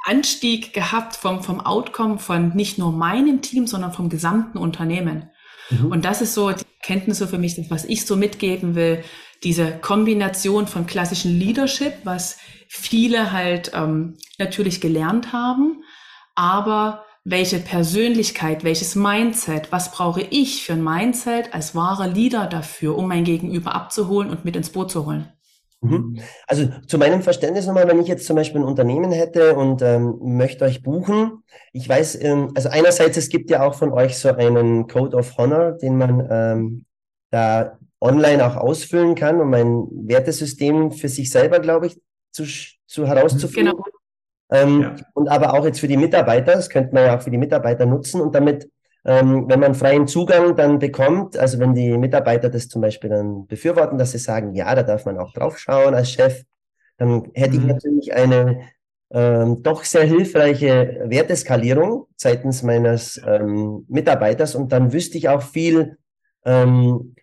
Anstieg 0.04 0.72
gehabt 0.72 1.16
vom, 1.16 1.42
vom 1.42 1.58
Outcome 1.60 2.20
von 2.20 2.54
nicht 2.54 2.78
nur 2.78 2.92
meinem 2.92 3.42
Team, 3.42 3.66
sondern 3.66 3.92
vom 3.92 4.08
gesamten 4.08 4.58
Unternehmen. 4.58 5.30
Mhm. 5.70 5.86
Und 5.86 6.04
das 6.04 6.22
ist 6.22 6.34
so 6.34 6.52
die 6.52 6.62
Kenntnisse 6.82 7.26
für 7.26 7.38
mich, 7.38 7.60
was 7.70 7.84
ich 7.86 8.06
so 8.06 8.14
mitgeben 8.14 8.76
will 8.76 9.02
diese 9.42 9.72
Kombination 9.78 10.66
von 10.66 10.86
klassischen 10.86 11.38
Leadership, 11.38 11.94
was 12.04 12.38
viele 12.68 13.32
halt 13.32 13.72
ähm, 13.74 14.16
natürlich 14.38 14.80
gelernt 14.80 15.32
haben, 15.32 15.82
aber 16.34 17.04
welche 17.24 17.58
Persönlichkeit, 17.58 18.62
welches 18.62 18.94
Mindset, 18.94 19.72
was 19.72 19.90
brauche 19.90 20.20
ich 20.22 20.64
für 20.64 20.74
ein 20.74 20.84
Mindset 20.84 21.52
als 21.52 21.74
wahrer 21.74 22.06
Leader 22.06 22.46
dafür, 22.46 22.96
um 22.96 23.08
mein 23.08 23.24
Gegenüber 23.24 23.74
abzuholen 23.74 24.30
und 24.30 24.44
mit 24.44 24.54
ins 24.54 24.70
Boot 24.70 24.92
zu 24.92 25.06
holen? 25.06 25.32
Mhm. 25.80 26.20
Also 26.46 26.68
zu 26.86 26.98
meinem 26.98 27.22
Verständnis 27.22 27.66
nochmal, 27.66 27.88
wenn 27.88 28.00
ich 28.00 28.08
jetzt 28.08 28.26
zum 28.26 28.36
Beispiel 28.36 28.60
ein 28.60 28.66
Unternehmen 28.66 29.12
hätte 29.12 29.56
und 29.56 29.82
ähm, 29.82 30.18
möchte 30.20 30.64
euch 30.64 30.82
buchen, 30.82 31.42
ich 31.72 31.88
weiß, 31.88 32.22
ähm, 32.22 32.52
also 32.54 32.68
einerseits, 32.68 33.16
es 33.16 33.28
gibt 33.28 33.50
ja 33.50 33.66
auch 33.66 33.74
von 33.74 33.92
euch 33.92 34.16
so 34.16 34.28
einen 34.28 34.86
Code 34.86 35.16
of 35.16 35.36
Honor, 35.36 35.72
den 35.72 35.98
man 35.98 36.26
ähm, 36.30 36.84
da 37.30 37.78
online 38.00 38.46
auch 38.46 38.56
ausfüllen 38.56 39.14
kann, 39.14 39.40
um 39.40 39.52
ein 39.54 39.86
Wertesystem 39.90 40.92
für 40.92 41.08
sich 41.08 41.30
selber, 41.30 41.60
glaube 41.60 41.86
ich, 41.88 42.00
zu, 42.30 42.44
zu 42.86 43.06
herauszufinden. 43.06 43.74
Genau. 43.74 43.84
Ähm, 44.50 44.82
ja. 44.82 44.96
Und 45.14 45.28
aber 45.28 45.54
auch 45.54 45.64
jetzt 45.64 45.80
für 45.80 45.88
die 45.88 45.96
Mitarbeiter, 45.96 46.54
das 46.54 46.68
könnte 46.68 46.94
man 46.94 47.04
ja 47.04 47.16
auch 47.16 47.22
für 47.22 47.30
die 47.30 47.38
Mitarbeiter 47.38 47.86
nutzen 47.86 48.20
und 48.20 48.34
damit, 48.34 48.70
ähm, 49.04 49.48
wenn 49.48 49.60
man 49.60 49.74
freien 49.74 50.06
Zugang 50.06 50.54
dann 50.54 50.78
bekommt, 50.78 51.36
also 51.36 51.58
wenn 51.58 51.74
die 51.74 51.96
Mitarbeiter 51.98 52.48
das 52.48 52.68
zum 52.68 52.82
Beispiel 52.82 53.10
dann 53.10 53.46
befürworten, 53.46 53.98
dass 53.98 54.12
sie 54.12 54.18
sagen, 54.18 54.54
ja, 54.54 54.72
da 54.74 54.82
darf 54.82 55.04
man 55.04 55.18
auch 55.18 55.32
drauf 55.32 55.58
schauen 55.58 55.94
als 55.94 56.12
Chef, 56.12 56.42
dann 56.98 57.28
hätte 57.34 57.56
mhm. 57.56 57.60
ich 57.60 57.66
natürlich 57.66 58.14
eine 58.14 58.60
ähm, 59.10 59.62
doch 59.62 59.84
sehr 59.84 60.04
hilfreiche 60.04 61.04
Werteskalierung 61.06 62.06
seitens 62.16 62.62
meines 62.62 63.20
ähm, 63.26 63.84
Mitarbeiters 63.88 64.54
und 64.54 64.72
dann 64.72 64.92
wüsste 64.92 65.18
ich 65.18 65.28
auch 65.28 65.42
viel, 65.42 65.96
ähm, 66.44 67.15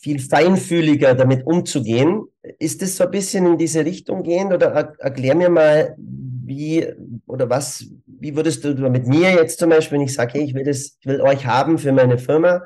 viel 0.00 0.18
feinfühliger 0.18 1.14
damit 1.14 1.46
umzugehen. 1.46 2.24
Ist 2.58 2.82
es 2.82 2.96
so 2.96 3.04
ein 3.04 3.10
bisschen 3.10 3.46
in 3.46 3.58
diese 3.58 3.84
Richtung 3.84 4.22
gehend 4.22 4.52
oder 4.52 4.94
erklär 4.98 5.34
mir 5.34 5.50
mal, 5.50 5.94
wie 5.98 6.86
oder 7.26 7.48
was, 7.48 7.86
wie 8.06 8.34
würdest 8.34 8.64
du 8.64 8.74
mit 8.90 9.06
mir 9.06 9.30
jetzt 9.30 9.58
zum 9.58 9.70
Beispiel, 9.70 9.98
wenn 9.98 10.06
ich 10.06 10.14
sage, 10.14 10.32
hey, 10.34 10.44
ich 10.44 10.54
will 10.54 10.64
das, 10.64 10.96
ich 10.98 11.06
will 11.06 11.20
euch 11.20 11.46
haben 11.46 11.78
für 11.78 11.92
meine 11.92 12.18
Firma, 12.18 12.62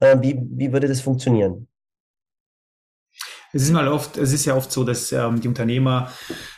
äh, 0.00 0.16
wie, 0.20 0.40
wie 0.40 0.72
würde 0.72 0.88
das 0.88 1.00
funktionieren? 1.00 1.66
Es 3.52 3.62
ist 3.62 3.72
mal 3.72 3.88
oft, 3.88 4.16
es 4.16 4.32
ist 4.32 4.44
ja 4.44 4.54
oft 4.54 4.70
so, 4.70 4.84
dass 4.84 5.12
ähm, 5.12 5.40
die 5.40 5.48
Unternehmer 5.48 6.10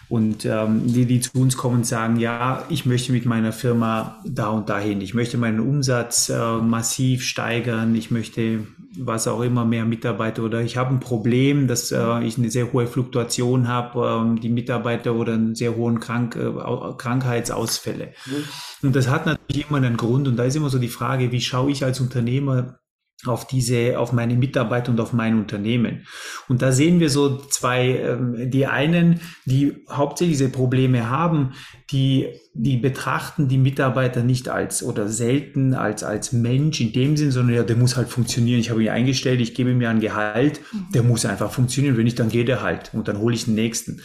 und 0.09 0.45
ähm, 0.45 0.83
die, 0.93 1.07
die 1.07 1.21
zu 1.21 1.31
uns 1.41 1.57
kommen, 1.57 1.85
sagen, 1.85 2.17
ja, 2.17 2.65
ich 2.69 2.85
möchte 2.85 3.13
mit 3.13 3.25
meiner 3.25 3.53
Firma 3.53 4.21
da 4.27 4.49
und 4.49 4.69
dahin. 4.69 5.01
Ich 5.01 5.15
möchte 5.15 5.39
meinen 5.39 5.59
Umsatz 5.59 6.29
äh, 6.29 6.57
massiv 6.59 7.25
steigern. 7.25 7.95
Ich 7.95 8.11
möchte 8.11 8.67
was 8.99 9.27
auch 9.27 9.41
immer 9.41 9.65
mehr 9.65 9.87
Mitarbeiter 9.87 10.43
oder 10.43 10.61
ich 10.61 10.77
habe 10.77 10.91
ein 10.91 11.01
Problem, 11.01 11.67
dass 11.67 11.93
äh, 11.93 12.21
ich 12.25 12.37
eine 12.37 12.51
sehr 12.51 12.75
hohe 12.75 12.87
Fluktuation 12.87 13.69
habe, 13.69 14.35
äh, 14.37 14.41
die 14.41 14.51
Mitarbeiter 14.51 15.15
oder 15.15 15.33
einen 15.33 15.55
sehr 15.55 15.77
hohen 15.77 15.99
Krank, 15.99 16.37
äh, 16.37 16.51
Krankheitsausfälle. 16.99 18.13
Mhm. 18.27 18.89
Und 18.89 18.97
das 18.97 19.09
hat 19.09 19.25
natürlich 19.25 19.67
immer 19.67 19.79
einen 19.79 19.97
Grund. 19.97 20.29
Und 20.29 20.37
da 20.37 20.45
ist 20.45 20.57
immer 20.57 20.69
so 20.69 20.79
die 20.79 20.89
Frage, 20.89 21.33
wie 21.33 21.41
schaue 21.41 21.71
ich 21.71 21.85
als 21.85 22.01
Unternehmer 22.01 22.79
auf 23.27 23.47
diese, 23.47 23.99
auf 23.99 24.13
meine 24.13 24.35
Mitarbeiter 24.35 24.91
und 24.91 25.01
auf 25.01 25.13
mein 25.13 25.39
Unternehmen. 25.39 26.07
Und 26.49 26.61
da 26.61 26.73
sehen 26.73 26.99
wir 26.99 27.09
so 27.09 27.37
zwei, 27.37 27.99
ähm, 27.99 28.51
die 28.51 28.67
einen, 28.67 29.21
die 29.45 29.85
hauptsächlich 29.89 30.39
diese 30.39 30.51
Probleme 30.51 31.09
haben, 31.09 31.53
die, 31.91 32.29
die 32.55 32.79
betrachten 32.79 33.49
die 33.49 33.59
Mitarbeiter 33.59 34.23
nicht 34.23 34.49
als 34.49 34.83
oder 34.83 35.09
selten 35.09 35.75
als, 35.75 36.03
als 36.03 36.33
Mensch 36.33 36.81
in 36.81 36.93
dem 36.93 37.17
Sinn, 37.17 37.31
sondern 37.31 37.55
ja, 37.55 37.63
der 37.63 37.77
muss 37.77 37.97
halt 37.97 38.09
funktionieren. 38.09 38.59
Ich 38.59 38.71
habe 38.71 38.83
ihn 38.83 38.89
eingestellt, 38.89 39.41
ich 39.41 39.55
gebe 39.55 39.71
ihm 39.71 39.81
ja 39.81 39.91
ein 39.91 40.01
Gehalt, 40.01 40.61
der 40.95 41.03
muss 41.03 41.25
einfach 41.25 41.53
funktionieren. 41.53 41.97
Wenn 41.97 42.05
nicht, 42.05 42.19
dann 42.19 42.29
geht 42.29 42.49
er 42.49 42.63
halt 42.63 42.91
und 42.93 43.07
dann 43.07 43.19
hole 43.19 43.35
ich 43.35 43.45
den 43.45 43.55
nächsten. 43.55 44.01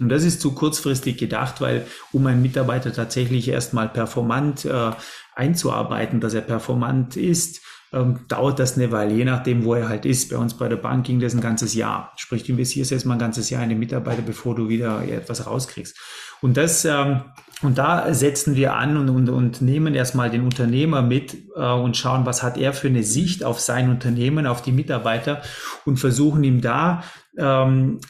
Und 0.00 0.10
das 0.10 0.24
ist 0.24 0.40
zu 0.40 0.52
kurzfristig 0.52 1.16
gedacht, 1.16 1.60
weil 1.60 1.86
um 2.12 2.26
einen 2.26 2.42
Mitarbeiter 2.42 2.92
tatsächlich 2.92 3.48
erstmal 3.48 3.88
performant 3.88 4.64
äh, 4.64 4.90
einzuarbeiten, 5.34 6.20
dass 6.20 6.34
er 6.34 6.42
performant 6.42 7.16
ist, 7.16 7.62
ähm, 7.92 8.20
dauert 8.28 8.58
das 8.58 8.76
eine 8.76 8.92
Weile, 8.92 9.14
je 9.14 9.24
nachdem, 9.24 9.64
wo 9.64 9.74
er 9.74 9.88
halt 9.88 10.04
ist. 10.04 10.30
Bei 10.30 10.36
uns 10.36 10.54
bei 10.54 10.68
der 10.68 10.76
Bank 10.76 11.06
ging 11.06 11.20
das 11.20 11.34
ein 11.34 11.40
ganzes 11.40 11.74
Jahr. 11.74 12.12
Sprich, 12.16 12.44
du 12.44 12.52
investierst 12.52 12.90
jetzt 12.90 13.06
mal 13.06 13.14
ein 13.14 13.18
ganzes 13.18 13.48
Jahr 13.50 13.62
in 13.62 13.70
den 13.70 13.78
Mitarbeiter, 13.78 14.22
bevor 14.22 14.54
du 14.54 14.68
wieder 14.68 15.02
etwas 15.08 15.46
rauskriegst. 15.46 15.98
Und 16.42 16.56
das, 16.56 16.84
ähm, 16.84 17.22
und 17.62 17.78
da 17.78 18.12
setzen 18.12 18.56
wir 18.56 18.74
an 18.74 18.96
und, 18.96 19.08
und, 19.08 19.28
und 19.30 19.62
nehmen 19.62 19.94
erstmal 19.94 20.30
den 20.30 20.42
Unternehmer 20.42 21.02
mit 21.02 21.34
äh, 21.56 21.72
und 21.72 21.96
schauen, 21.96 22.26
was 22.26 22.42
hat 22.42 22.58
er 22.58 22.72
für 22.72 22.88
eine 22.88 23.02
Sicht 23.02 23.42
auf 23.42 23.58
sein 23.58 23.88
Unternehmen, 23.88 24.46
auf 24.46 24.60
die 24.62 24.72
Mitarbeiter 24.72 25.42
und 25.86 25.98
versuchen 25.98 26.44
ihm 26.44 26.60
da 26.60 27.02
ähm, 27.38 28.00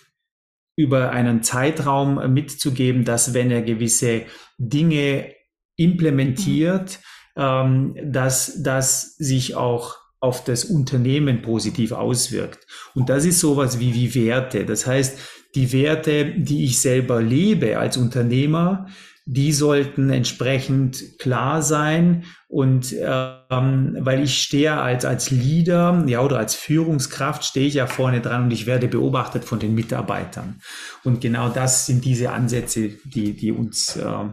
über 0.77 1.11
einen 1.11 1.43
Zeitraum 1.43 2.33
mitzugeben, 2.33 3.05
dass 3.05 3.33
wenn 3.33 3.51
er 3.51 3.63
gewisse 3.63 4.23
Dinge 4.59 5.33
implementiert, 5.77 6.99
mhm 6.99 7.18
ähm, 7.39 7.95
dass 8.05 8.63
das 8.63 9.17
sich 9.17 9.55
auch 9.55 9.97
auf 10.21 10.43
das 10.45 10.65
Unternehmen 10.65 11.43
positiv 11.43 11.93
auswirkt. 11.93 12.67
Und 12.95 13.09
das 13.09 13.25
ist 13.25 13.39
sowas 13.39 13.79
wie, 13.79 13.95
wie 13.95 14.15
Werte. 14.15 14.67
Das 14.67 14.87
heißt, 14.87 15.19
die 15.55 15.73
Werte, 15.73 16.35
die 16.37 16.65
ich 16.65 16.81
selber 16.81 17.23
lebe 17.23 17.79
als 17.79 17.97
Unternehmer, 17.97 18.89
die 19.31 19.53
sollten 19.53 20.09
entsprechend 20.09 21.19
klar 21.19 21.63
sein 21.63 22.25
und 22.49 22.95
ähm, 22.99 23.97
weil 24.01 24.25
ich 24.25 24.43
stehe 24.43 24.73
als 24.73 25.05
als 25.05 25.31
Leader 25.31 26.03
ja 26.07 26.23
oder 26.23 26.39
als 26.39 26.55
Führungskraft 26.55 27.45
stehe 27.45 27.67
ich 27.67 27.75
ja 27.75 27.87
vorne 27.87 28.23
dran 28.23 28.45
und 28.45 28.53
ich 28.53 28.65
werde 28.65 28.89
beobachtet 28.89 29.45
von 29.45 29.59
den 29.59 29.75
Mitarbeitern 29.75 30.61
und 31.05 31.21
genau 31.21 31.51
das 31.51 31.85
sind 31.85 32.07
diese 32.07 32.33
Ansätze 32.33 32.89
die 33.05 33.35
die 33.35 33.53
uns 33.53 33.97
äh, 33.97 34.29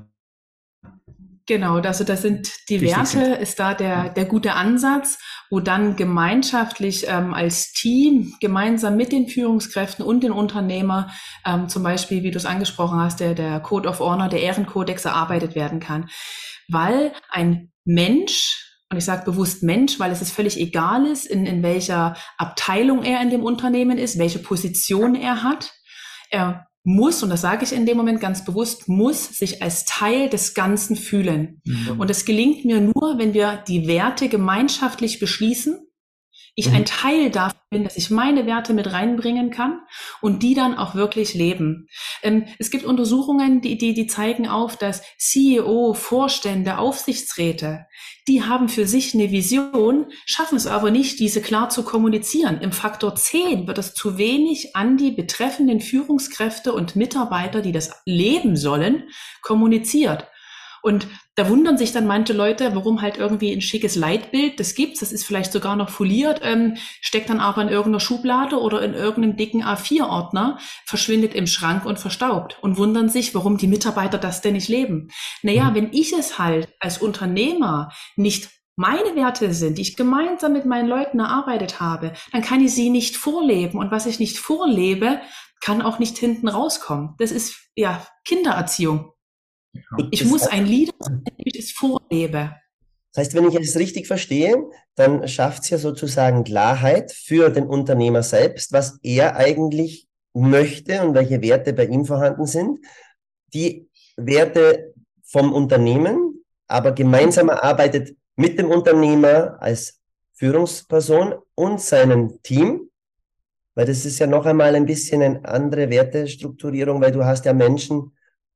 Genau, 1.47 1.77
also 1.77 2.03
das 2.03 2.23
sind 2.23 2.51
die 2.69 2.81
Werte, 2.81 3.05
sind. 3.05 3.37
ist 3.37 3.59
da 3.59 3.75
der, 3.75 4.09
der 4.09 4.25
gute 4.25 4.53
Ansatz, 4.53 5.19
wo 5.51 5.59
dann 5.59 5.95
gemeinschaftlich 5.95 7.05
ähm, 7.07 7.35
als 7.35 7.71
Team 7.71 8.33
gemeinsam 8.41 8.95
mit 8.95 9.11
den 9.11 9.27
Führungskräften 9.27 10.03
und 10.03 10.23
den 10.23 10.31
Unternehmer 10.31 11.11
ähm, 11.45 11.69
zum 11.69 11.83
Beispiel, 11.83 12.23
wie 12.23 12.31
du 12.31 12.37
es 12.37 12.47
angesprochen 12.47 12.99
hast, 12.99 13.19
der, 13.19 13.35
der 13.35 13.59
Code 13.59 13.87
of 13.87 13.99
Honor, 13.99 14.27
der 14.27 14.41
Ehrenkodex 14.41 15.05
erarbeitet 15.05 15.53
werden 15.53 15.79
kann. 15.79 16.09
Weil 16.67 17.13
ein 17.29 17.71
Mensch 17.83 18.61
und 18.91 18.97
ich 18.97 19.05
sage 19.05 19.25
bewusst 19.25 19.63
Mensch, 19.63 19.99
weil 19.99 20.11
es 20.11 20.21
ist 20.21 20.31
völlig 20.31 20.59
egal 20.59 21.05
ist, 21.07 21.25
in, 21.25 21.45
in 21.45 21.63
welcher 21.63 22.15
Abteilung 22.37 23.03
er 23.03 23.21
in 23.21 23.31
dem 23.31 23.43
Unternehmen 23.43 23.97
ist, 23.97 24.19
welche 24.19 24.39
Position 24.39 25.15
er 25.15 25.43
hat. 25.43 25.73
Er 26.29 26.67
muss, 26.85 27.23
und 27.23 27.29
das 27.29 27.41
sage 27.41 27.65
ich 27.65 27.73
in 27.73 27.85
dem 27.85 27.97
Moment 27.97 28.21
ganz 28.21 28.45
bewusst, 28.45 28.87
muss 28.87 29.25
sich 29.37 29.61
als 29.61 29.85
Teil 29.85 30.29
des 30.29 30.53
Ganzen 30.53 30.95
fühlen. 30.95 31.61
Mhm. 31.65 31.99
Und 31.99 32.09
es 32.09 32.25
gelingt 32.25 32.63
mir 32.63 32.79
nur, 32.79 33.17
wenn 33.17 33.33
wir 33.33 33.63
die 33.67 33.87
Werte 33.87 34.29
gemeinschaftlich 34.29 35.19
beschließen 35.19 35.79
ich 36.55 36.69
mhm. 36.69 36.75
ein 36.75 36.85
Teil 36.85 37.29
davon 37.29 37.59
bin, 37.69 37.83
dass 37.83 37.97
ich 37.97 38.09
meine 38.09 38.45
Werte 38.45 38.73
mit 38.73 38.91
reinbringen 38.91 39.51
kann 39.51 39.81
und 40.21 40.41
die 40.41 40.53
dann 40.53 40.77
auch 40.77 40.95
wirklich 40.95 41.33
leben. 41.33 41.87
Ähm, 42.23 42.45
es 42.57 42.71
gibt 42.71 42.85
Untersuchungen, 42.85 43.61
die, 43.61 43.77
die, 43.77 43.93
die 43.93 44.07
zeigen 44.07 44.47
auf, 44.47 44.77
dass 44.77 45.01
CEO, 45.17 45.93
Vorstände, 45.93 46.77
Aufsichtsräte, 46.77 47.85
die 48.27 48.43
haben 48.43 48.69
für 48.69 48.87
sich 48.87 49.13
eine 49.13 49.31
Vision, 49.31 50.07
schaffen 50.25 50.55
es 50.55 50.65
aber 50.65 50.91
nicht, 50.91 51.19
diese 51.19 51.41
klar 51.41 51.69
zu 51.69 51.83
kommunizieren. 51.83 52.61
Im 52.61 52.71
Faktor 52.71 53.15
10 53.15 53.67
wird 53.67 53.77
es 53.77 53.93
zu 53.93 54.17
wenig 54.17 54.75
an 54.75 54.97
die 54.97 55.11
betreffenden 55.11 55.81
Führungskräfte 55.81 56.73
und 56.73 56.95
Mitarbeiter, 56.95 57.61
die 57.61 57.73
das 57.73 58.01
leben 58.05 58.55
sollen, 58.55 59.09
kommuniziert. 59.41 60.27
Und 60.81 61.07
da 61.35 61.49
wundern 61.49 61.77
sich 61.77 61.91
dann 61.91 62.07
manche 62.07 62.33
Leute, 62.33 62.73
warum 62.75 63.01
halt 63.01 63.17
irgendwie 63.17 63.51
ein 63.51 63.61
schickes 63.61 63.95
Leitbild, 63.95 64.59
das 64.59 64.73
gibt's, 64.73 65.01
das 65.01 65.11
ist 65.11 65.25
vielleicht 65.25 65.51
sogar 65.51 65.75
noch 65.75 65.89
foliert, 65.89 66.39
ähm, 66.43 66.77
steckt 67.01 67.29
dann 67.29 67.41
aber 67.41 67.61
in 67.61 67.67
irgendeiner 67.67 67.99
Schublade 67.99 68.57
oder 68.57 68.81
in 68.81 68.93
irgendeinem 68.93 69.35
dicken 69.35 69.63
A4-Ordner, 69.63 70.59
verschwindet 70.85 71.35
im 71.35 71.47
Schrank 71.47 71.85
und 71.85 71.99
verstaubt 71.99 72.57
und 72.61 72.77
wundern 72.77 73.09
sich, 73.09 73.35
warum 73.35 73.57
die 73.57 73.67
Mitarbeiter 73.67 74.17
das 74.17 74.41
denn 74.41 74.53
nicht 74.53 74.69
leben. 74.69 75.09
Naja, 75.43 75.69
mhm. 75.71 75.75
wenn 75.75 75.93
ich 75.93 76.13
es 76.13 76.39
halt 76.39 76.69
als 76.79 76.99
Unternehmer 76.99 77.91
nicht 78.15 78.49
meine 78.77 79.15
Werte 79.15 79.53
sind, 79.53 79.77
die 79.77 79.83
ich 79.83 79.95
gemeinsam 79.95 80.53
mit 80.53 80.65
meinen 80.65 80.87
Leuten 80.87 81.19
erarbeitet 81.19 81.79
habe, 81.79 82.13
dann 82.31 82.41
kann 82.41 82.63
ich 82.63 82.73
sie 82.73 82.89
nicht 82.89 83.15
vorleben. 83.15 83.79
Und 83.79 83.91
was 83.91 84.05
ich 84.05 84.19
nicht 84.19 84.37
vorlebe, 84.37 85.21
kann 85.61 85.81
auch 85.81 85.99
nicht 85.99 86.17
hinten 86.17 86.47
rauskommen. 86.47 87.15
Das 87.17 87.31
ist 87.31 87.55
ja 87.75 88.05
Kindererziehung. 88.25 89.14
Ich 90.11 90.19
das 90.19 90.29
muss 90.29 90.47
ein 90.47 90.65
Lied, 90.65 90.91
ich 91.37 91.59
es 91.59 91.71
vorlebe. 91.71 92.55
Das 93.13 93.27
heißt, 93.27 93.35
wenn 93.35 93.47
ich 93.47 93.55
es 93.55 93.77
richtig 93.77 94.07
verstehe, 94.07 94.55
dann 94.95 95.27
schafft 95.27 95.63
es 95.63 95.69
ja 95.69 95.77
sozusagen 95.77 96.43
Klarheit 96.43 97.13
für 97.13 97.49
den 97.49 97.65
Unternehmer 97.65 98.23
selbst, 98.23 98.73
was 98.73 98.99
er 99.03 99.37
eigentlich 99.37 100.07
möchte 100.33 101.01
und 101.01 101.13
welche 101.13 101.41
Werte 101.41 101.71
bei 101.73 101.85
ihm 101.85 102.05
vorhanden 102.05 102.45
sind. 102.45 102.79
Die 103.53 103.87
Werte 104.17 104.93
vom 105.23 105.53
Unternehmen, 105.53 106.43
aber 106.67 106.91
gemeinsam 106.91 107.49
erarbeitet 107.49 108.15
mit 108.35 108.59
dem 108.59 108.69
Unternehmer 108.69 109.61
als 109.61 110.01
Führungsperson 110.33 111.35
und 111.55 111.79
seinem 111.79 112.41
Team, 112.43 112.89
weil 113.75 113.85
das 113.85 114.05
ist 114.05 114.19
ja 114.19 114.27
noch 114.27 114.45
einmal 114.45 114.75
ein 114.75 114.85
bisschen 114.85 115.21
eine 115.21 115.45
andere 115.45 115.89
Wertestrukturierung, 115.89 117.01
weil 117.01 117.11
du 117.11 117.23
hast 117.23 117.45
ja 117.45 117.53
Menschen, 117.53 118.11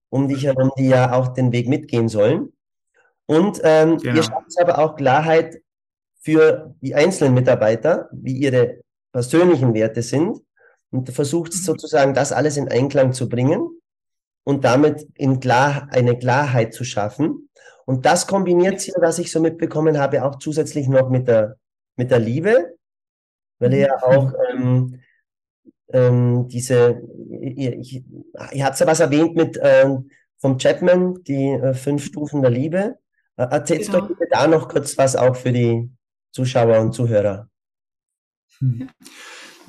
um 0.10 0.28
dich 0.28 0.44
herum, 0.44 0.72
die 0.78 0.88
ja 0.88 1.14
auch 1.14 1.30
den 1.30 1.52
Weg 1.52 1.68
mitgehen 1.68 2.10
sollen. 2.10 2.54
Und 3.26 3.62
ähm, 3.64 3.98
genau. 3.98 4.16
ihr 4.16 4.24
schafft 4.24 4.60
aber 4.60 4.80
auch 4.80 4.96
Klarheit 4.96 5.62
für 6.20 6.76
die 6.82 6.96
einzelnen 6.96 7.34
Mitarbeiter, 7.34 8.10
wie 8.12 8.34
ihre 8.34 8.82
persönlichen 9.12 9.74
Werte 9.74 10.02
sind 10.02 10.40
und 10.92 11.10
versucht 11.12 11.54
mhm. 11.54 11.58
sozusagen 11.58 12.14
das 12.14 12.32
alles 12.32 12.58
in 12.58 12.70
Einklang 12.70 13.14
zu 13.14 13.30
bringen 13.30 13.70
und 14.44 14.66
damit 14.66 15.08
in 15.16 15.40
klar, 15.40 15.88
eine 15.92 16.18
Klarheit 16.18 16.74
zu 16.74 16.84
schaffen. 16.84 17.50
Und 17.86 18.06
das 18.06 18.28
kombiniert 18.28 18.82
sie, 18.82 18.94
was 19.00 19.20
ich 19.20 19.32
so 19.32 19.40
mitbekommen 19.40 20.00
habe, 20.00 20.24
auch 20.24 20.38
zusätzlich 20.40 20.88
noch 20.88 21.10
mit 21.10 21.28
der, 21.28 21.58
mit 21.96 22.12
der 22.12 22.20
Liebe, 22.20 22.76
weil 23.60 23.74
ihr 23.74 23.88
ja 23.88 23.96
mhm. 23.96 24.04
auch 24.04 24.34
ähm, 24.52 24.99
ähm, 25.92 26.48
diese, 26.48 27.02
ihr, 27.42 27.78
ich, 27.78 28.04
ihr 28.52 28.66
habt 28.66 28.80
ja 28.80 28.88
was 28.88 29.00
erwähnt 29.00 29.36
mit 29.36 29.60
ähm, 29.62 30.10
vom 30.38 30.58
Chapman, 30.58 31.24
die 31.28 31.50
äh, 31.50 31.74
fünf 31.74 32.06
Stufen 32.06 32.42
der 32.42 32.52
Liebe. 32.52 32.98
Äh, 33.38 33.44
erzählt 33.44 33.86
genau. 33.86 34.02
doch 34.02 34.08
bitte 34.08 34.28
da 34.30 34.48
noch 34.48 34.70
kurz 34.70 34.98
was 34.98 35.16
auch 35.16 35.36
für 35.36 35.52
die 35.52 35.90
Zuschauer 36.32 36.80
und 36.80 36.94
Zuhörer. 36.94 37.50
Hm. 38.60 38.90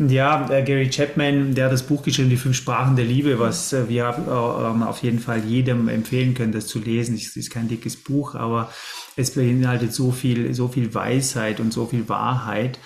Ja, 0.09 0.49
äh, 0.51 0.62
Gary 0.62 0.88
Chapman, 0.88 1.55
der 1.55 1.66
hat 1.66 1.73
das 1.73 1.83
Buch 1.83 2.03
geschrieben, 2.03 2.31
Die 2.31 2.38
fünf 2.38 2.57
Sprachen 2.57 2.97
der 2.97 3.05
Liebe, 3.05 3.38
was 3.38 3.75
äh, 3.75 3.87
wir 3.88 4.05
äh, 4.05 4.31
auf 4.31 5.03
jeden 5.03 5.18
Fall 5.18 5.44
jedem 5.44 5.88
empfehlen 5.88 6.33
können, 6.33 6.53
das 6.53 6.66
zu 6.66 6.79
lesen. 6.79 7.16
Es 7.16 7.37
ist 7.37 7.51
kein 7.51 7.68
dickes 7.68 7.97
Buch, 7.97 8.35
aber 8.35 8.73
es 9.16 9.35
beinhaltet 9.35 9.92
so 9.92 10.11
viel, 10.11 10.55
so 10.55 10.68
viel 10.68 10.94
Weisheit 10.94 11.61
und 11.61 11.73
so 11.73 11.85
viel 11.85 12.09
Wahrheit. 12.09 12.79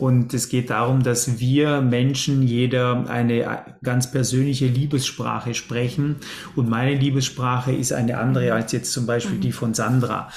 Und 0.00 0.32
es 0.32 0.48
geht 0.48 0.70
darum, 0.70 1.02
dass 1.02 1.38
wir 1.40 1.82
Menschen 1.82 2.42
jeder 2.42 3.08
eine 3.10 3.76
ganz 3.82 4.10
persönliche 4.10 4.66
Liebessprache 4.66 5.52
sprechen. 5.52 6.16
Und 6.56 6.70
meine 6.70 6.94
Liebessprache 6.94 7.70
ist 7.72 7.92
eine 7.92 8.16
andere 8.18 8.54
als 8.54 8.72
jetzt 8.72 8.92
zum 8.92 9.04
Beispiel 9.04 9.38
die 9.38 9.52
von 9.52 9.74
Sandra. 9.74 10.30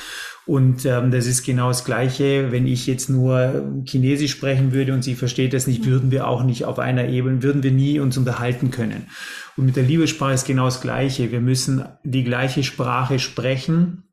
Und 0.46 0.86
ähm, 0.86 1.12
das 1.12 1.26
ist 1.26 1.46
genau 1.46 1.70
das 1.70 1.86
Gleiche, 1.86 2.52
wenn 2.52 2.68
ich 2.68 2.86
jetzt 2.88 3.10
nur 3.10 3.64
Chinesisch 3.86 4.32
sprechen 4.32 4.74
würde 4.74 4.94
und 4.94 5.02
sie 5.02 5.16
versteht 5.16 5.54
das 5.54 5.66
nicht, 5.66 5.86
würden 5.86 6.12
wir 6.12 6.28
auch 6.28 6.44
nicht 6.44 6.66
auf 6.66 6.78
einer 6.80 7.08
Ebene, 7.08 7.42
würden 7.42 7.64
wir 7.64 7.72
nie 7.72 8.02
uns 8.02 8.18
unterhalten 8.18 8.70
können. 8.70 9.08
Und 9.56 9.68
mit 9.68 9.78
der 9.78 9.84
Liebessprache 9.84 10.34
ist 10.34 10.46
genau 10.46 10.66
das 10.66 10.82
Gleiche. 10.82 11.32
Wir 11.32 11.40
müssen 11.40 11.86
die 12.04 12.26
gleiche 12.26 12.64
Sprache 12.64 13.20
sprechen, 13.20 14.04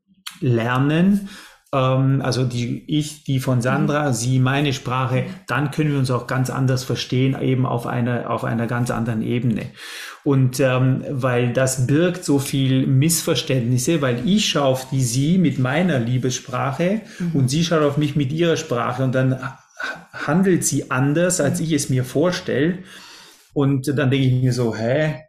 lernen 0.41 1.29
ähm, 1.73 2.21
also 2.23 2.45
die, 2.45 2.85
ich, 2.87 3.25
die 3.25 3.41
von 3.41 3.61
Sandra, 3.61 4.09
mhm. 4.09 4.13
sie 4.13 4.39
meine 4.39 4.73
Sprache, 4.73 5.25
dann 5.47 5.71
können 5.71 5.93
wir 5.93 5.99
uns 5.99 6.11
auch 6.11 6.27
ganz 6.27 6.51
anders 6.51 6.85
verstehen, 6.85 7.41
eben 7.41 7.67
auf 7.67 7.87
einer, 7.87 8.31
auf 8.31 8.45
einer 8.45 8.67
ganz 8.67 8.91
anderen 8.91 9.23
Ebene. 9.23 9.67
Und 10.25 10.61
ähm, 10.61 11.05
weil 11.09 11.53
das 11.53 11.87
birgt 11.87 12.25
so 12.25 12.39
viel 12.39 12.87
Missverständnisse, 12.87 14.03
weil 14.03 14.29
ich 14.29 14.49
schaue 14.49 14.65
auf 14.65 14.91
die 14.91 15.03
sie 15.03 15.39
mit 15.39 15.59
meiner 15.59 15.99
Liebessprache 15.99 17.01
mhm. 17.19 17.31
und 17.35 17.49
sie 17.49 17.65
schaut 17.65 17.83
auf 17.83 17.97
mich 17.97 18.17
mit 18.17 18.33
ihrer 18.33 18.57
Sprache 18.57 19.03
und 19.03 19.15
dann 19.15 19.39
handelt 20.13 20.65
sie 20.65 20.91
anders, 20.91 21.41
als 21.41 21.61
ich 21.61 21.73
es 21.73 21.89
mir 21.89 22.05
vorstelle. 22.05 22.79
Und 23.53 23.89
dann 23.89 24.11
denke 24.11 24.27
ich 24.27 24.43
mir 24.43 24.53
so, 24.53 24.77
hä, 24.77 25.23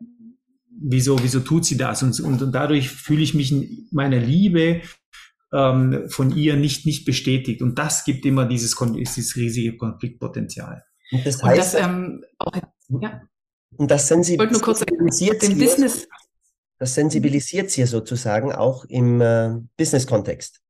wieso, 0.82 1.22
wieso 1.24 1.40
tut 1.40 1.66
sie 1.66 1.78
das? 1.78 2.04
Und, 2.04 2.20
und, 2.20 2.42
und 2.42 2.52
dadurch 2.52 2.90
fühle 2.90 3.22
ich 3.22 3.34
mich 3.34 3.52
in 3.52 3.88
meiner 3.92 4.20
Liebe 4.20 4.82
ähm, 5.54 6.10
von 6.10 6.36
ihr 6.36 6.56
nicht, 6.56 6.86
nicht 6.86 7.06
bestätigt. 7.06 7.62
Und 7.62 7.78
das 7.78 8.04
gibt 8.04 8.26
immer 8.26 8.46
dieses, 8.46 8.76
dieses 8.78 9.36
riesige 9.36 9.78
Konfliktpotenzial. 9.78 10.84
Und 11.12 11.26
das 11.26 11.44
heißt, 11.44 11.44
und 11.44 11.58
das, 11.58 11.74
ähm, 11.76 12.26
auch, 12.38 12.54
ja. 13.02 13.22
Und 13.78 13.90
das 13.90 14.08
sensibilisiert 14.08 15.42
sie, 15.42 15.56
Business. 15.56 16.08
das 16.78 16.94
sensibilisiert 16.94 17.72
sie 17.72 17.86
sozusagen 17.86 18.52
auch 18.52 18.86
im 18.86 19.22
äh, 19.22 19.58
Business-Kontext. 19.78 20.62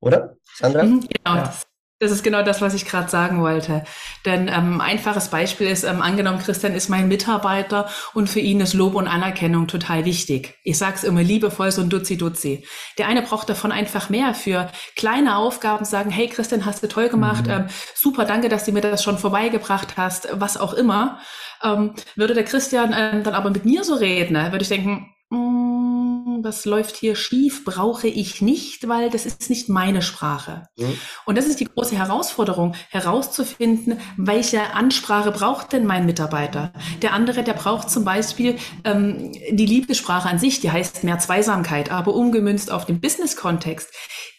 Oder, 0.00 0.36
Sandra? 0.56 0.84
Mhm, 0.84 1.00
genau, 1.00 1.36
ja. 1.36 1.54
Das 2.02 2.12
ist 2.12 2.24
genau 2.24 2.42
das, 2.42 2.62
was 2.62 2.72
ich 2.72 2.86
gerade 2.86 3.10
sagen 3.10 3.42
wollte. 3.42 3.84
Denn 4.24 4.48
ähm, 4.48 4.80
einfaches 4.80 5.28
Beispiel 5.28 5.66
ist, 5.66 5.84
ähm, 5.84 6.00
angenommen, 6.00 6.38
Christian 6.38 6.72
ist 6.72 6.88
mein 6.88 7.08
Mitarbeiter 7.08 7.90
und 8.14 8.30
für 8.30 8.40
ihn 8.40 8.58
ist 8.62 8.72
Lob 8.72 8.94
und 8.94 9.06
Anerkennung 9.06 9.66
total 9.66 10.06
wichtig. 10.06 10.54
Ich 10.64 10.78
sage 10.78 10.94
es 10.96 11.04
immer 11.04 11.22
liebevoll, 11.22 11.70
so 11.70 11.82
ein 11.82 11.90
Dutzi-Dutzi. 11.90 12.64
Der 12.96 13.06
eine 13.06 13.20
braucht 13.20 13.50
davon 13.50 13.70
einfach 13.70 14.08
mehr 14.08 14.32
für 14.32 14.70
kleine 14.96 15.36
Aufgaben, 15.36 15.84
sagen, 15.84 16.08
hey 16.08 16.28
Christian, 16.28 16.64
hast 16.64 16.82
du 16.82 16.88
toll 16.88 17.10
gemacht, 17.10 17.44
mhm. 17.44 17.52
ähm, 17.52 17.66
super, 17.94 18.24
danke, 18.24 18.48
dass 18.48 18.64
du 18.64 18.72
mir 18.72 18.80
das 18.80 19.04
schon 19.04 19.18
vorbeigebracht 19.18 19.98
hast, 19.98 20.28
was 20.32 20.56
auch 20.56 20.72
immer. 20.72 21.20
Ähm, 21.62 21.92
würde 22.16 22.32
der 22.32 22.44
Christian 22.44 22.94
ähm, 22.96 23.24
dann 23.24 23.34
aber 23.34 23.50
mit 23.50 23.66
mir 23.66 23.84
so 23.84 23.94
reden, 23.94 24.32
ne, 24.32 24.52
würde 24.52 24.62
ich 24.62 24.70
denken, 24.70 25.14
mm, 25.28 26.09
das 26.42 26.64
läuft 26.64 26.96
hier 26.96 27.16
schief, 27.16 27.64
brauche 27.64 28.08
ich 28.08 28.42
nicht, 28.42 28.88
weil 28.88 29.10
das 29.10 29.26
ist 29.26 29.50
nicht 29.50 29.68
meine 29.68 30.02
Sprache. 30.02 30.66
Mhm. 30.76 30.98
Und 31.26 31.38
das 31.38 31.46
ist 31.46 31.60
die 31.60 31.66
große 31.66 31.96
Herausforderung, 31.96 32.74
herauszufinden, 32.90 33.98
welche 34.16 34.74
Ansprache 34.74 35.30
braucht 35.30 35.72
denn 35.72 35.86
mein 35.86 36.06
Mitarbeiter. 36.06 36.72
Der 37.02 37.12
andere, 37.12 37.42
der 37.42 37.54
braucht 37.54 37.90
zum 37.90 38.04
Beispiel 38.04 38.56
ähm, 38.84 39.32
die 39.50 39.66
Liebessprache 39.66 40.28
an 40.28 40.38
sich, 40.38 40.60
die 40.60 40.70
heißt 40.70 41.04
mehr 41.04 41.18
Zweisamkeit, 41.18 41.90
aber 41.90 42.14
umgemünzt 42.14 42.70
auf 42.70 42.86
den 42.86 43.00
Business-Kontext. 43.00 43.88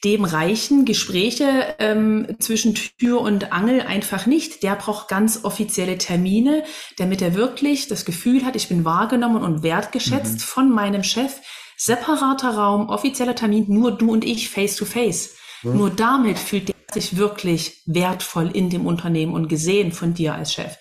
Dem 0.04 0.26
reichen 0.26 0.86
Gespräche 0.86 1.76
ähm, 1.80 2.36
zwischen 2.40 2.76
Tür 2.76 3.22
und 3.22 3.52
Angel 3.52 3.82
einfach 3.82 4.26
nicht. 4.26 4.64
Der 4.64 4.76
braucht 4.76 5.08
ganz 5.08 5.44
offizielle 5.44 5.98
Termine, 5.98 6.64
damit 6.98 7.22
er 7.22 7.36
wirklich 7.36 7.88
das 7.88 8.06
Gefühl 8.06 8.46
hat, 8.46 8.56
ich 8.56 8.70
bin 8.70 8.86
wahrgenommen 8.86 9.44
und 9.44 9.64
wertgeschätzt 9.64 10.36
mhm. 10.36 10.40
von 10.40 10.72
meinem 10.72 11.04
Chef. 11.04 11.40
Separater 11.84 12.52
Raum, 12.52 12.90
offizieller 12.90 13.34
Termin, 13.34 13.66
nur 13.68 13.92
du 13.92 14.12
und 14.12 14.24
ich 14.24 14.50
face 14.50 14.76
to 14.76 14.86
face. 14.86 15.34
Mhm. 15.64 15.78
Nur 15.78 15.90
damit 15.90 16.38
fühlt 16.38 16.68
der 16.68 16.76
sich 16.94 17.18
wirklich 17.18 17.82
wertvoll 17.88 18.52
in 18.52 18.70
dem 18.70 18.86
Unternehmen 18.86 19.34
und 19.34 19.48
gesehen 19.48 19.92
von 19.92 20.14
dir 20.14 20.36
als 20.36 20.54
Chef. 20.54 20.78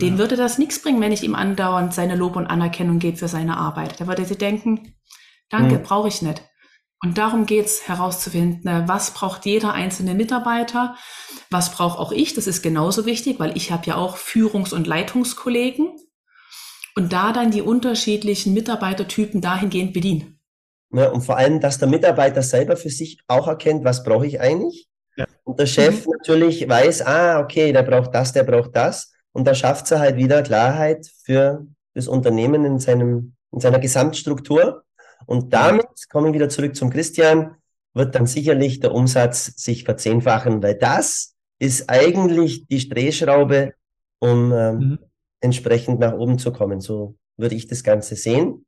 Den 0.00 0.12
ja. 0.12 0.18
würde 0.20 0.36
das 0.36 0.58
nichts 0.58 0.80
bringen, 0.80 1.00
wenn 1.00 1.10
ich 1.10 1.24
ihm 1.24 1.34
andauernd 1.34 1.92
seine 1.92 2.14
Lob 2.14 2.36
und 2.36 2.46
Anerkennung 2.46 3.00
gebe 3.00 3.16
für 3.16 3.26
seine 3.26 3.56
Arbeit. 3.56 4.00
Da 4.00 4.06
würde 4.06 4.24
sie 4.24 4.36
denken, 4.36 4.94
danke, 5.48 5.78
mhm. 5.78 5.82
brauche 5.82 6.06
ich 6.06 6.22
nicht. 6.22 6.44
Und 7.02 7.18
darum 7.18 7.46
geht's 7.46 7.88
herauszufinden, 7.88 8.60
ne, 8.62 8.84
was 8.86 9.10
braucht 9.10 9.46
jeder 9.46 9.72
einzelne 9.72 10.14
Mitarbeiter, 10.14 10.94
was 11.50 11.72
brauche 11.72 11.98
auch 11.98 12.12
ich, 12.12 12.34
das 12.34 12.46
ist 12.46 12.62
genauso 12.62 13.06
wichtig, 13.06 13.40
weil 13.40 13.56
ich 13.56 13.72
habe 13.72 13.86
ja 13.86 13.96
auch 13.96 14.16
Führungs- 14.16 14.72
und 14.72 14.86
Leitungskollegen. 14.86 15.98
Und 16.94 17.12
da 17.12 17.32
dann 17.32 17.50
die 17.50 17.60
unterschiedlichen 17.60 18.54
Mitarbeitertypen 18.54 19.40
dahingehend 19.40 19.92
bedienen. 19.92 20.33
Ja, 20.94 21.10
und 21.10 21.22
vor 21.22 21.36
allem, 21.36 21.60
dass 21.60 21.78
der 21.78 21.88
Mitarbeiter 21.88 22.42
selber 22.42 22.76
für 22.76 22.90
sich 22.90 23.20
auch 23.26 23.48
erkennt, 23.48 23.84
was 23.84 24.04
brauche 24.04 24.26
ich 24.26 24.40
eigentlich? 24.40 24.88
Ja. 25.16 25.26
Und 25.42 25.58
der 25.58 25.66
Chef 25.66 26.06
mhm. 26.06 26.12
natürlich 26.18 26.68
weiß, 26.68 27.02
ah, 27.02 27.40
okay, 27.40 27.72
der 27.72 27.82
braucht 27.82 28.14
das, 28.14 28.32
der 28.32 28.44
braucht 28.44 28.76
das. 28.76 29.12
Und 29.32 29.46
da 29.46 29.54
schafft 29.54 29.90
er 29.90 29.98
halt 29.98 30.16
wieder 30.16 30.42
Klarheit 30.42 31.10
für 31.24 31.66
das 31.94 32.06
Unternehmen 32.06 32.64
in, 32.64 32.78
seinem, 32.78 33.34
in 33.50 33.60
seiner 33.60 33.80
Gesamtstruktur. 33.80 34.84
Und 35.26 35.52
damit, 35.52 35.86
kommen 36.10 36.26
wir 36.26 36.34
wieder 36.34 36.48
zurück 36.48 36.76
zum 36.76 36.90
Christian, 36.90 37.56
wird 37.92 38.14
dann 38.14 38.26
sicherlich 38.26 38.78
der 38.80 38.92
Umsatz 38.92 39.46
sich 39.56 39.84
verzehnfachen, 39.84 40.62
weil 40.62 40.76
das 40.76 41.34
ist 41.58 41.88
eigentlich 41.88 42.66
die 42.66 42.88
Drehschraube, 42.88 43.74
um 44.20 44.52
ähm, 44.52 44.78
mhm. 44.78 44.98
entsprechend 45.40 45.98
nach 45.98 46.14
oben 46.14 46.38
zu 46.38 46.52
kommen. 46.52 46.80
So 46.80 47.16
würde 47.36 47.54
ich 47.56 47.66
das 47.66 47.82
Ganze 47.82 48.14
sehen. 48.14 48.64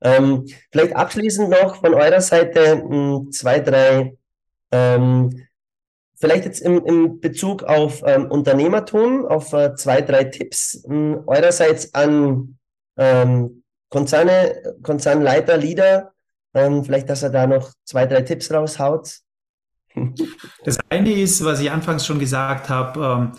Ähm, 0.00 0.46
vielleicht 0.70 0.94
abschließend 0.94 1.50
noch 1.50 1.76
von 1.76 1.94
eurer 1.94 2.20
Seite 2.20 2.76
mh, 2.76 2.88
hm, 2.88 3.32
zwei, 3.32 3.60
drei, 3.60 4.16
ähm, 4.70 5.46
vielleicht 6.16 6.44
jetzt 6.44 6.60
im, 6.60 6.84
im 6.84 7.20
Bezug 7.20 7.64
auf 7.64 8.02
ähm, 8.06 8.30
Unternehmertum, 8.30 9.26
auf 9.26 9.52
äh, 9.52 9.74
zwei, 9.74 10.00
drei 10.02 10.24
Tipps 10.24 10.84
mh, 10.86 10.94
hm, 10.94 11.22
eurerseits 11.26 11.94
an 11.94 12.58
ähm, 12.96 13.62
Konzerne, 13.88 14.76
Konzernleiter, 14.82 15.56
Leader, 15.56 16.12
ähm, 16.54 16.84
vielleicht, 16.84 17.08
dass 17.08 17.22
er 17.22 17.30
da 17.30 17.46
noch 17.46 17.72
zwei, 17.84 18.06
drei 18.06 18.22
Tipps 18.22 18.52
raushaut. 18.52 19.18
Das 20.64 20.78
eine 20.90 21.12
ist, 21.12 21.44
was 21.44 21.60
ich 21.60 21.70
anfangs 21.70 22.06
schon 22.06 22.18
gesagt 22.18 22.68
habe, 22.68 23.00
ähm, 23.00 23.32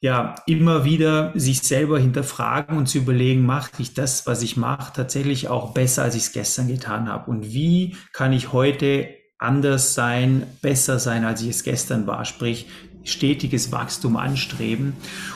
ja, 0.00 0.36
immer 0.46 0.84
wieder 0.84 1.32
sich 1.34 1.62
selber 1.62 1.98
hinterfragen 1.98 2.76
und 2.76 2.88
zu 2.88 2.98
überlegen, 2.98 3.44
mache 3.44 3.70
ich 3.78 3.94
das, 3.94 4.26
was 4.26 4.42
ich 4.42 4.56
mache, 4.56 4.92
tatsächlich 4.94 5.48
auch 5.48 5.74
besser, 5.74 6.04
als 6.04 6.14
ich 6.14 6.22
es 6.22 6.32
gestern 6.32 6.68
getan 6.68 7.08
habe? 7.08 7.30
Und 7.30 7.52
wie 7.52 7.96
kann 8.12 8.32
ich 8.32 8.52
heute 8.52 9.08
anders 9.38 9.94
sein, 9.94 10.46
besser 10.62 10.98
sein, 10.98 11.24
als 11.24 11.42
ich 11.42 11.48
es 11.48 11.64
gestern 11.64 12.06
war? 12.06 12.24
Sprich, 12.24 12.66
stetiges 13.04 13.72
Wachstum 13.72 14.16
anstreben. 14.16 14.94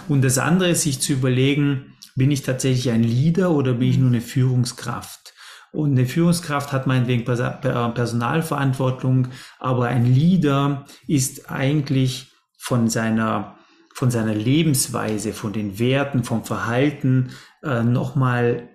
Und 0.08 0.22
das 0.22 0.38
andere 0.38 0.70
ist, 0.70 0.82
sich 0.82 1.00
zu 1.00 1.14
überlegen, 1.14 1.94
bin 2.14 2.30
ich 2.30 2.42
tatsächlich 2.42 2.90
ein 2.90 3.02
Leader 3.02 3.50
oder 3.50 3.74
bin 3.74 3.88
ich 3.88 3.98
nur 3.98 4.08
eine 4.08 4.20
Führungskraft? 4.20 5.34
Und 5.72 5.92
eine 5.92 6.06
Führungskraft 6.06 6.72
hat 6.72 6.86
meinetwegen 6.86 7.24
Personalverantwortung, 7.24 9.28
aber 9.58 9.86
ein 9.86 10.04
Leader 10.04 10.84
ist 11.08 11.50
eigentlich 11.50 12.30
von 12.58 12.90
seiner, 12.90 13.56
von 13.94 14.10
seiner 14.10 14.34
Lebensweise, 14.34 15.32
von 15.32 15.52
den 15.52 15.78
Werten, 15.78 16.24
vom 16.24 16.44
Verhalten 16.44 17.30
äh, 17.62 17.82
nochmal 17.82 18.68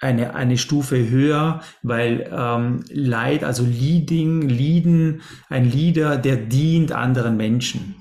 eine, 0.00 0.34
eine 0.34 0.58
Stufe 0.58 1.08
höher, 1.08 1.60
weil 1.82 2.30
ähm, 2.30 2.84
Leid, 2.90 3.42
also 3.44 3.64
Leading, 3.64 4.42
Leaden, 4.42 5.22
ein 5.48 5.70
Leader, 5.70 6.18
der 6.18 6.36
dient 6.36 6.92
anderen 6.92 7.36
Menschen. 7.36 7.94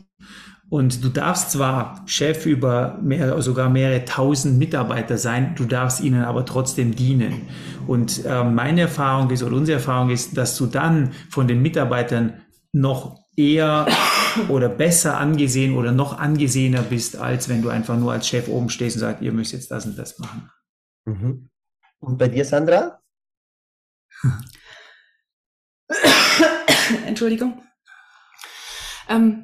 Und 0.69 1.03
du 1.03 1.09
darfst 1.09 1.51
zwar 1.51 2.01
Chef 2.07 2.47
über 2.47 2.97
mehr, 3.01 3.39
sogar 3.43 3.69
mehrere 3.69 4.05
tausend 4.05 4.57
Mitarbeiter 4.57 5.17
sein, 5.17 5.53
du 5.55 5.65
darfst 5.65 6.01
ihnen 6.01 6.23
aber 6.23 6.45
trotzdem 6.45 6.95
dienen. 6.95 7.43
Und 7.86 8.25
äh, 8.25 8.43
meine 8.43 8.81
Erfahrung 8.81 9.29
ist 9.29 9.43
oder 9.43 9.55
unsere 9.55 9.77
Erfahrung 9.77 10.09
ist, 10.09 10.36
dass 10.36 10.57
du 10.57 10.65
dann 10.65 11.12
von 11.29 11.47
den 11.47 11.62
Mitarbeitern 11.62 12.41
noch 12.71 13.22
eher 13.36 13.88
oder 14.50 14.69
besser 14.69 15.17
angesehen 15.17 15.76
oder 15.76 15.91
noch 15.91 16.17
angesehener 16.17 16.82
bist, 16.82 17.15
als 17.15 17.50
wenn 17.50 17.62
du 17.62 17.69
einfach 17.69 17.98
nur 17.98 18.12
als 18.12 18.28
Chef 18.28 18.48
oben 18.48 18.69
stehst 18.69 18.96
und 18.98 19.02
sagst, 19.02 19.22
ihr 19.22 19.32
müsst 19.32 19.54
jetzt 19.54 19.72
das 19.72 19.86
und 19.86 19.98
das 19.98 20.19
machen. 20.19 20.50
Mhm. 21.06 21.50
Und 22.00 22.17
bei 22.17 22.28
dir, 22.28 22.46
Sandra? 22.46 23.02
Entschuldigung. 27.06 27.63
Ähm, 29.10 29.43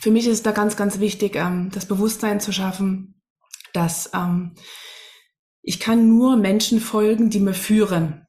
für 0.00 0.10
mich 0.10 0.26
ist 0.26 0.34
es 0.34 0.42
da 0.42 0.52
ganz, 0.52 0.76
ganz 0.76 0.98
wichtig, 1.00 1.36
ähm, 1.36 1.70
das 1.72 1.86
Bewusstsein 1.86 2.40
zu 2.40 2.52
schaffen, 2.52 3.22
dass 3.72 4.10
ähm, 4.14 4.54
ich 5.62 5.80
kann 5.80 6.08
nur 6.08 6.36
Menschen 6.36 6.80
folgen, 6.80 7.30
die 7.30 7.40
mir 7.40 7.54
führen. 7.54 8.23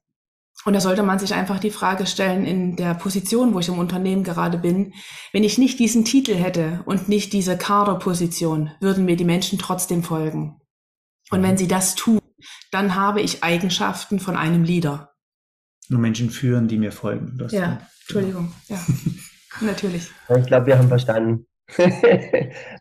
Und 0.66 0.74
da 0.74 0.82
sollte 0.82 1.04
man 1.04 1.20
sich 1.20 1.34
einfach 1.36 1.60
die 1.60 1.70
Frage 1.70 2.08
stellen, 2.08 2.44
in 2.44 2.76
der 2.76 2.96
Position, 2.96 3.54
wo 3.54 3.60
ich 3.60 3.68
im 3.68 3.78
Unternehmen 3.78 4.24
gerade 4.24 4.58
bin, 4.58 4.94
wenn 5.32 5.44
ich 5.44 5.60
nicht 5.60 5.78
diesen 5.78 6.06
Titel 6.06 6.34
hätte 6.34 6.82
und 6.86 7.08
nicht 7.08 7.34
diese 7.34 7.56
Kaderposition, 7.56 8.72
würden 8.82 9.06
mir 9.06 9.16
die 9.16 9.26
Menschen 9.26 9.60
trotzdem 9.60 10.02
folgen. 10.02 10.60
Und 11.30 11.44
wenn 11.44 11.56
sie 11.56 11.68
das 11.68 11.94
tun, 11.94 12.20
dann 12.72 12.96
habe 12.96 13.22
ich 13.22 13.44
Eigenschaften 13.44 14.20
von 14.20 14.36
einem 14.36 14.64
Leader. 14.64 15.14
Nur 15.88 16.00
Menschen 16.00 16.32
führen, 16.32 16.68
die 16.68 16.80
mir 16.80 16.92
folgen. 16.92 17.38
ja, 17.52 17.80
Entschuldigung. 18.02 18.52
Ja, 18.68 18.80
natürlich. 19.62 20.10
Ich 20.36 20.48
glaube, 20.48 20.66
wir 20.66 20.80
haben 20.80 20.88
verstanden. 20.88 21.46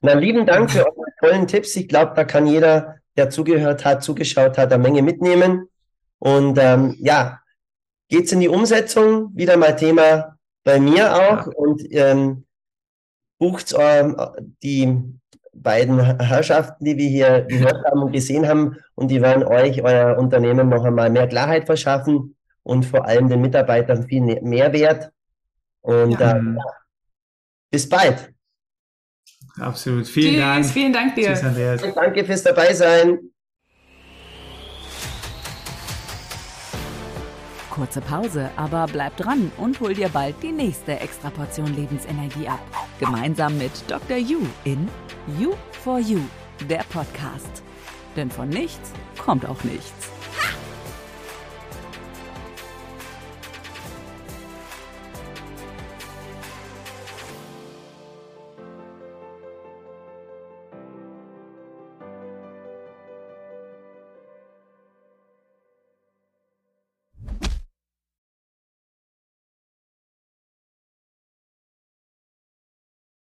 Na, 0.00 0.14
lieben 0.14 0.46
Dank 0.46 0.70
für 0.70 0.86
eure 0.86 1.10
tollen 1.20 1.46
Tipps. 1.46 1.76
Ich 1.76 1.88
glaube, 1.88 2.12
da 2.16 2.24
kann 2.24 2.46
jeder, 2.46 2.96
der 3.16 3.28
zugehört 3.28 3.84
hat, 3.84 4.02
zugeschaut 4.02 4.56
hat, 4.56 4.72
eine 4.72 4.82
Menge 4.82 5.02
mitnehmen. 5.02 5.68
Und 6.18 6.58
ähm, 6.58 6.96
ja, 6.98 7.40
geht's 8.08 8.32
in 8.32 8.40
die 8.40 8.48
Umsetzung. 8.48 9.30
Wieder 9.34 9.56
mal 9.56 9.76
Thema 9.76 10.36
bei 10.64 10.80
mir 10.80 11.14
auch. 11.14 11.46
Ja. 11.46 11.52
Und 11.56 11.82
ähm, 11.90 12.44
bucht 13.38 13.74
ähm, 13.78 14.16
die 14.62 15.02
beiden 15.52 16.18
Herrschaften, 16.20 16.84
die 16.84 16.96
wir 16.96 17.08
hier 17.08 17.42
gehört 17.42 17.84
haben 17.84 18.02
und 18.02 18.12
gesehen 18.12 18.48
haben. 18.48 18.76
Und 18.94 19.08
die 19.08 19.22
werden 19.22 19.44
euch, 19.44 19.82
euer 19.82 20.18
Unternehmen 20.18 20.68
noch 20.68 20.84
einmal 20.84 21.10
mehr 21.10 21.28
Klarheit 21.28 21.66
verschaffen 21.66 22.36
und 22.62 22.84
vor 22.84 23.06
allem 23.06 23.28
den 23.28 23.40
Mitarbeitern 23.40 24.06
viel 24.06 24.22
Mehrwert. 24.22 25.10
Und 25.80 26.18
ja. 26.18 26.36
ähm, 26.36 26.58
bis 27.70 27.88
bald. 27.88 28.32
Absolut. 29.58 30.06
Vielen 30.06 30.34
Tschüss, 30.34 30.40
Dank. 30.40 30.66
Vielen 30.66 30.92
Dank 30.92 31.14
dir. 31.14 31.28
Tschüss, 31.28 31.44
Andreas. 31.44 31.82
Danke 31.94 32.24
fürs 32.24 32.42
Dabeisein. 32.42 33.33
Kurze 37.74 38.00
Pause, 38.00 38.50
aber 38.54 38.86
bleib 38.86 39.16
dran 39.16 39.50
und 39.56 39.80
hol 39.80 39.94
dir 39.94 40.08
bald 40.08 40.36
die 40.44 40.52
nächste 40.52 41.00
Extraportion 41.00 41.74
Lebensenergie 41.74 42.46
ab. 42.46 42.60
Gemeinsam 43.00 43.58
mit 43.58 43.72
Dr. 43.88 44.16
Yu 44.16 44.38
in 44.62 44.88
You 45.40 45.54
for 45.82 45.98
You, 45.98 46.20
der 46.68 46.84
Podcast. 46.92 47.64
Denn 48.14 48.30
von 48.30 48.48
nichts 48.48 48.92
kommt 49.18 49.44
auch 49.44 49.64
nichts. 49.64 50.08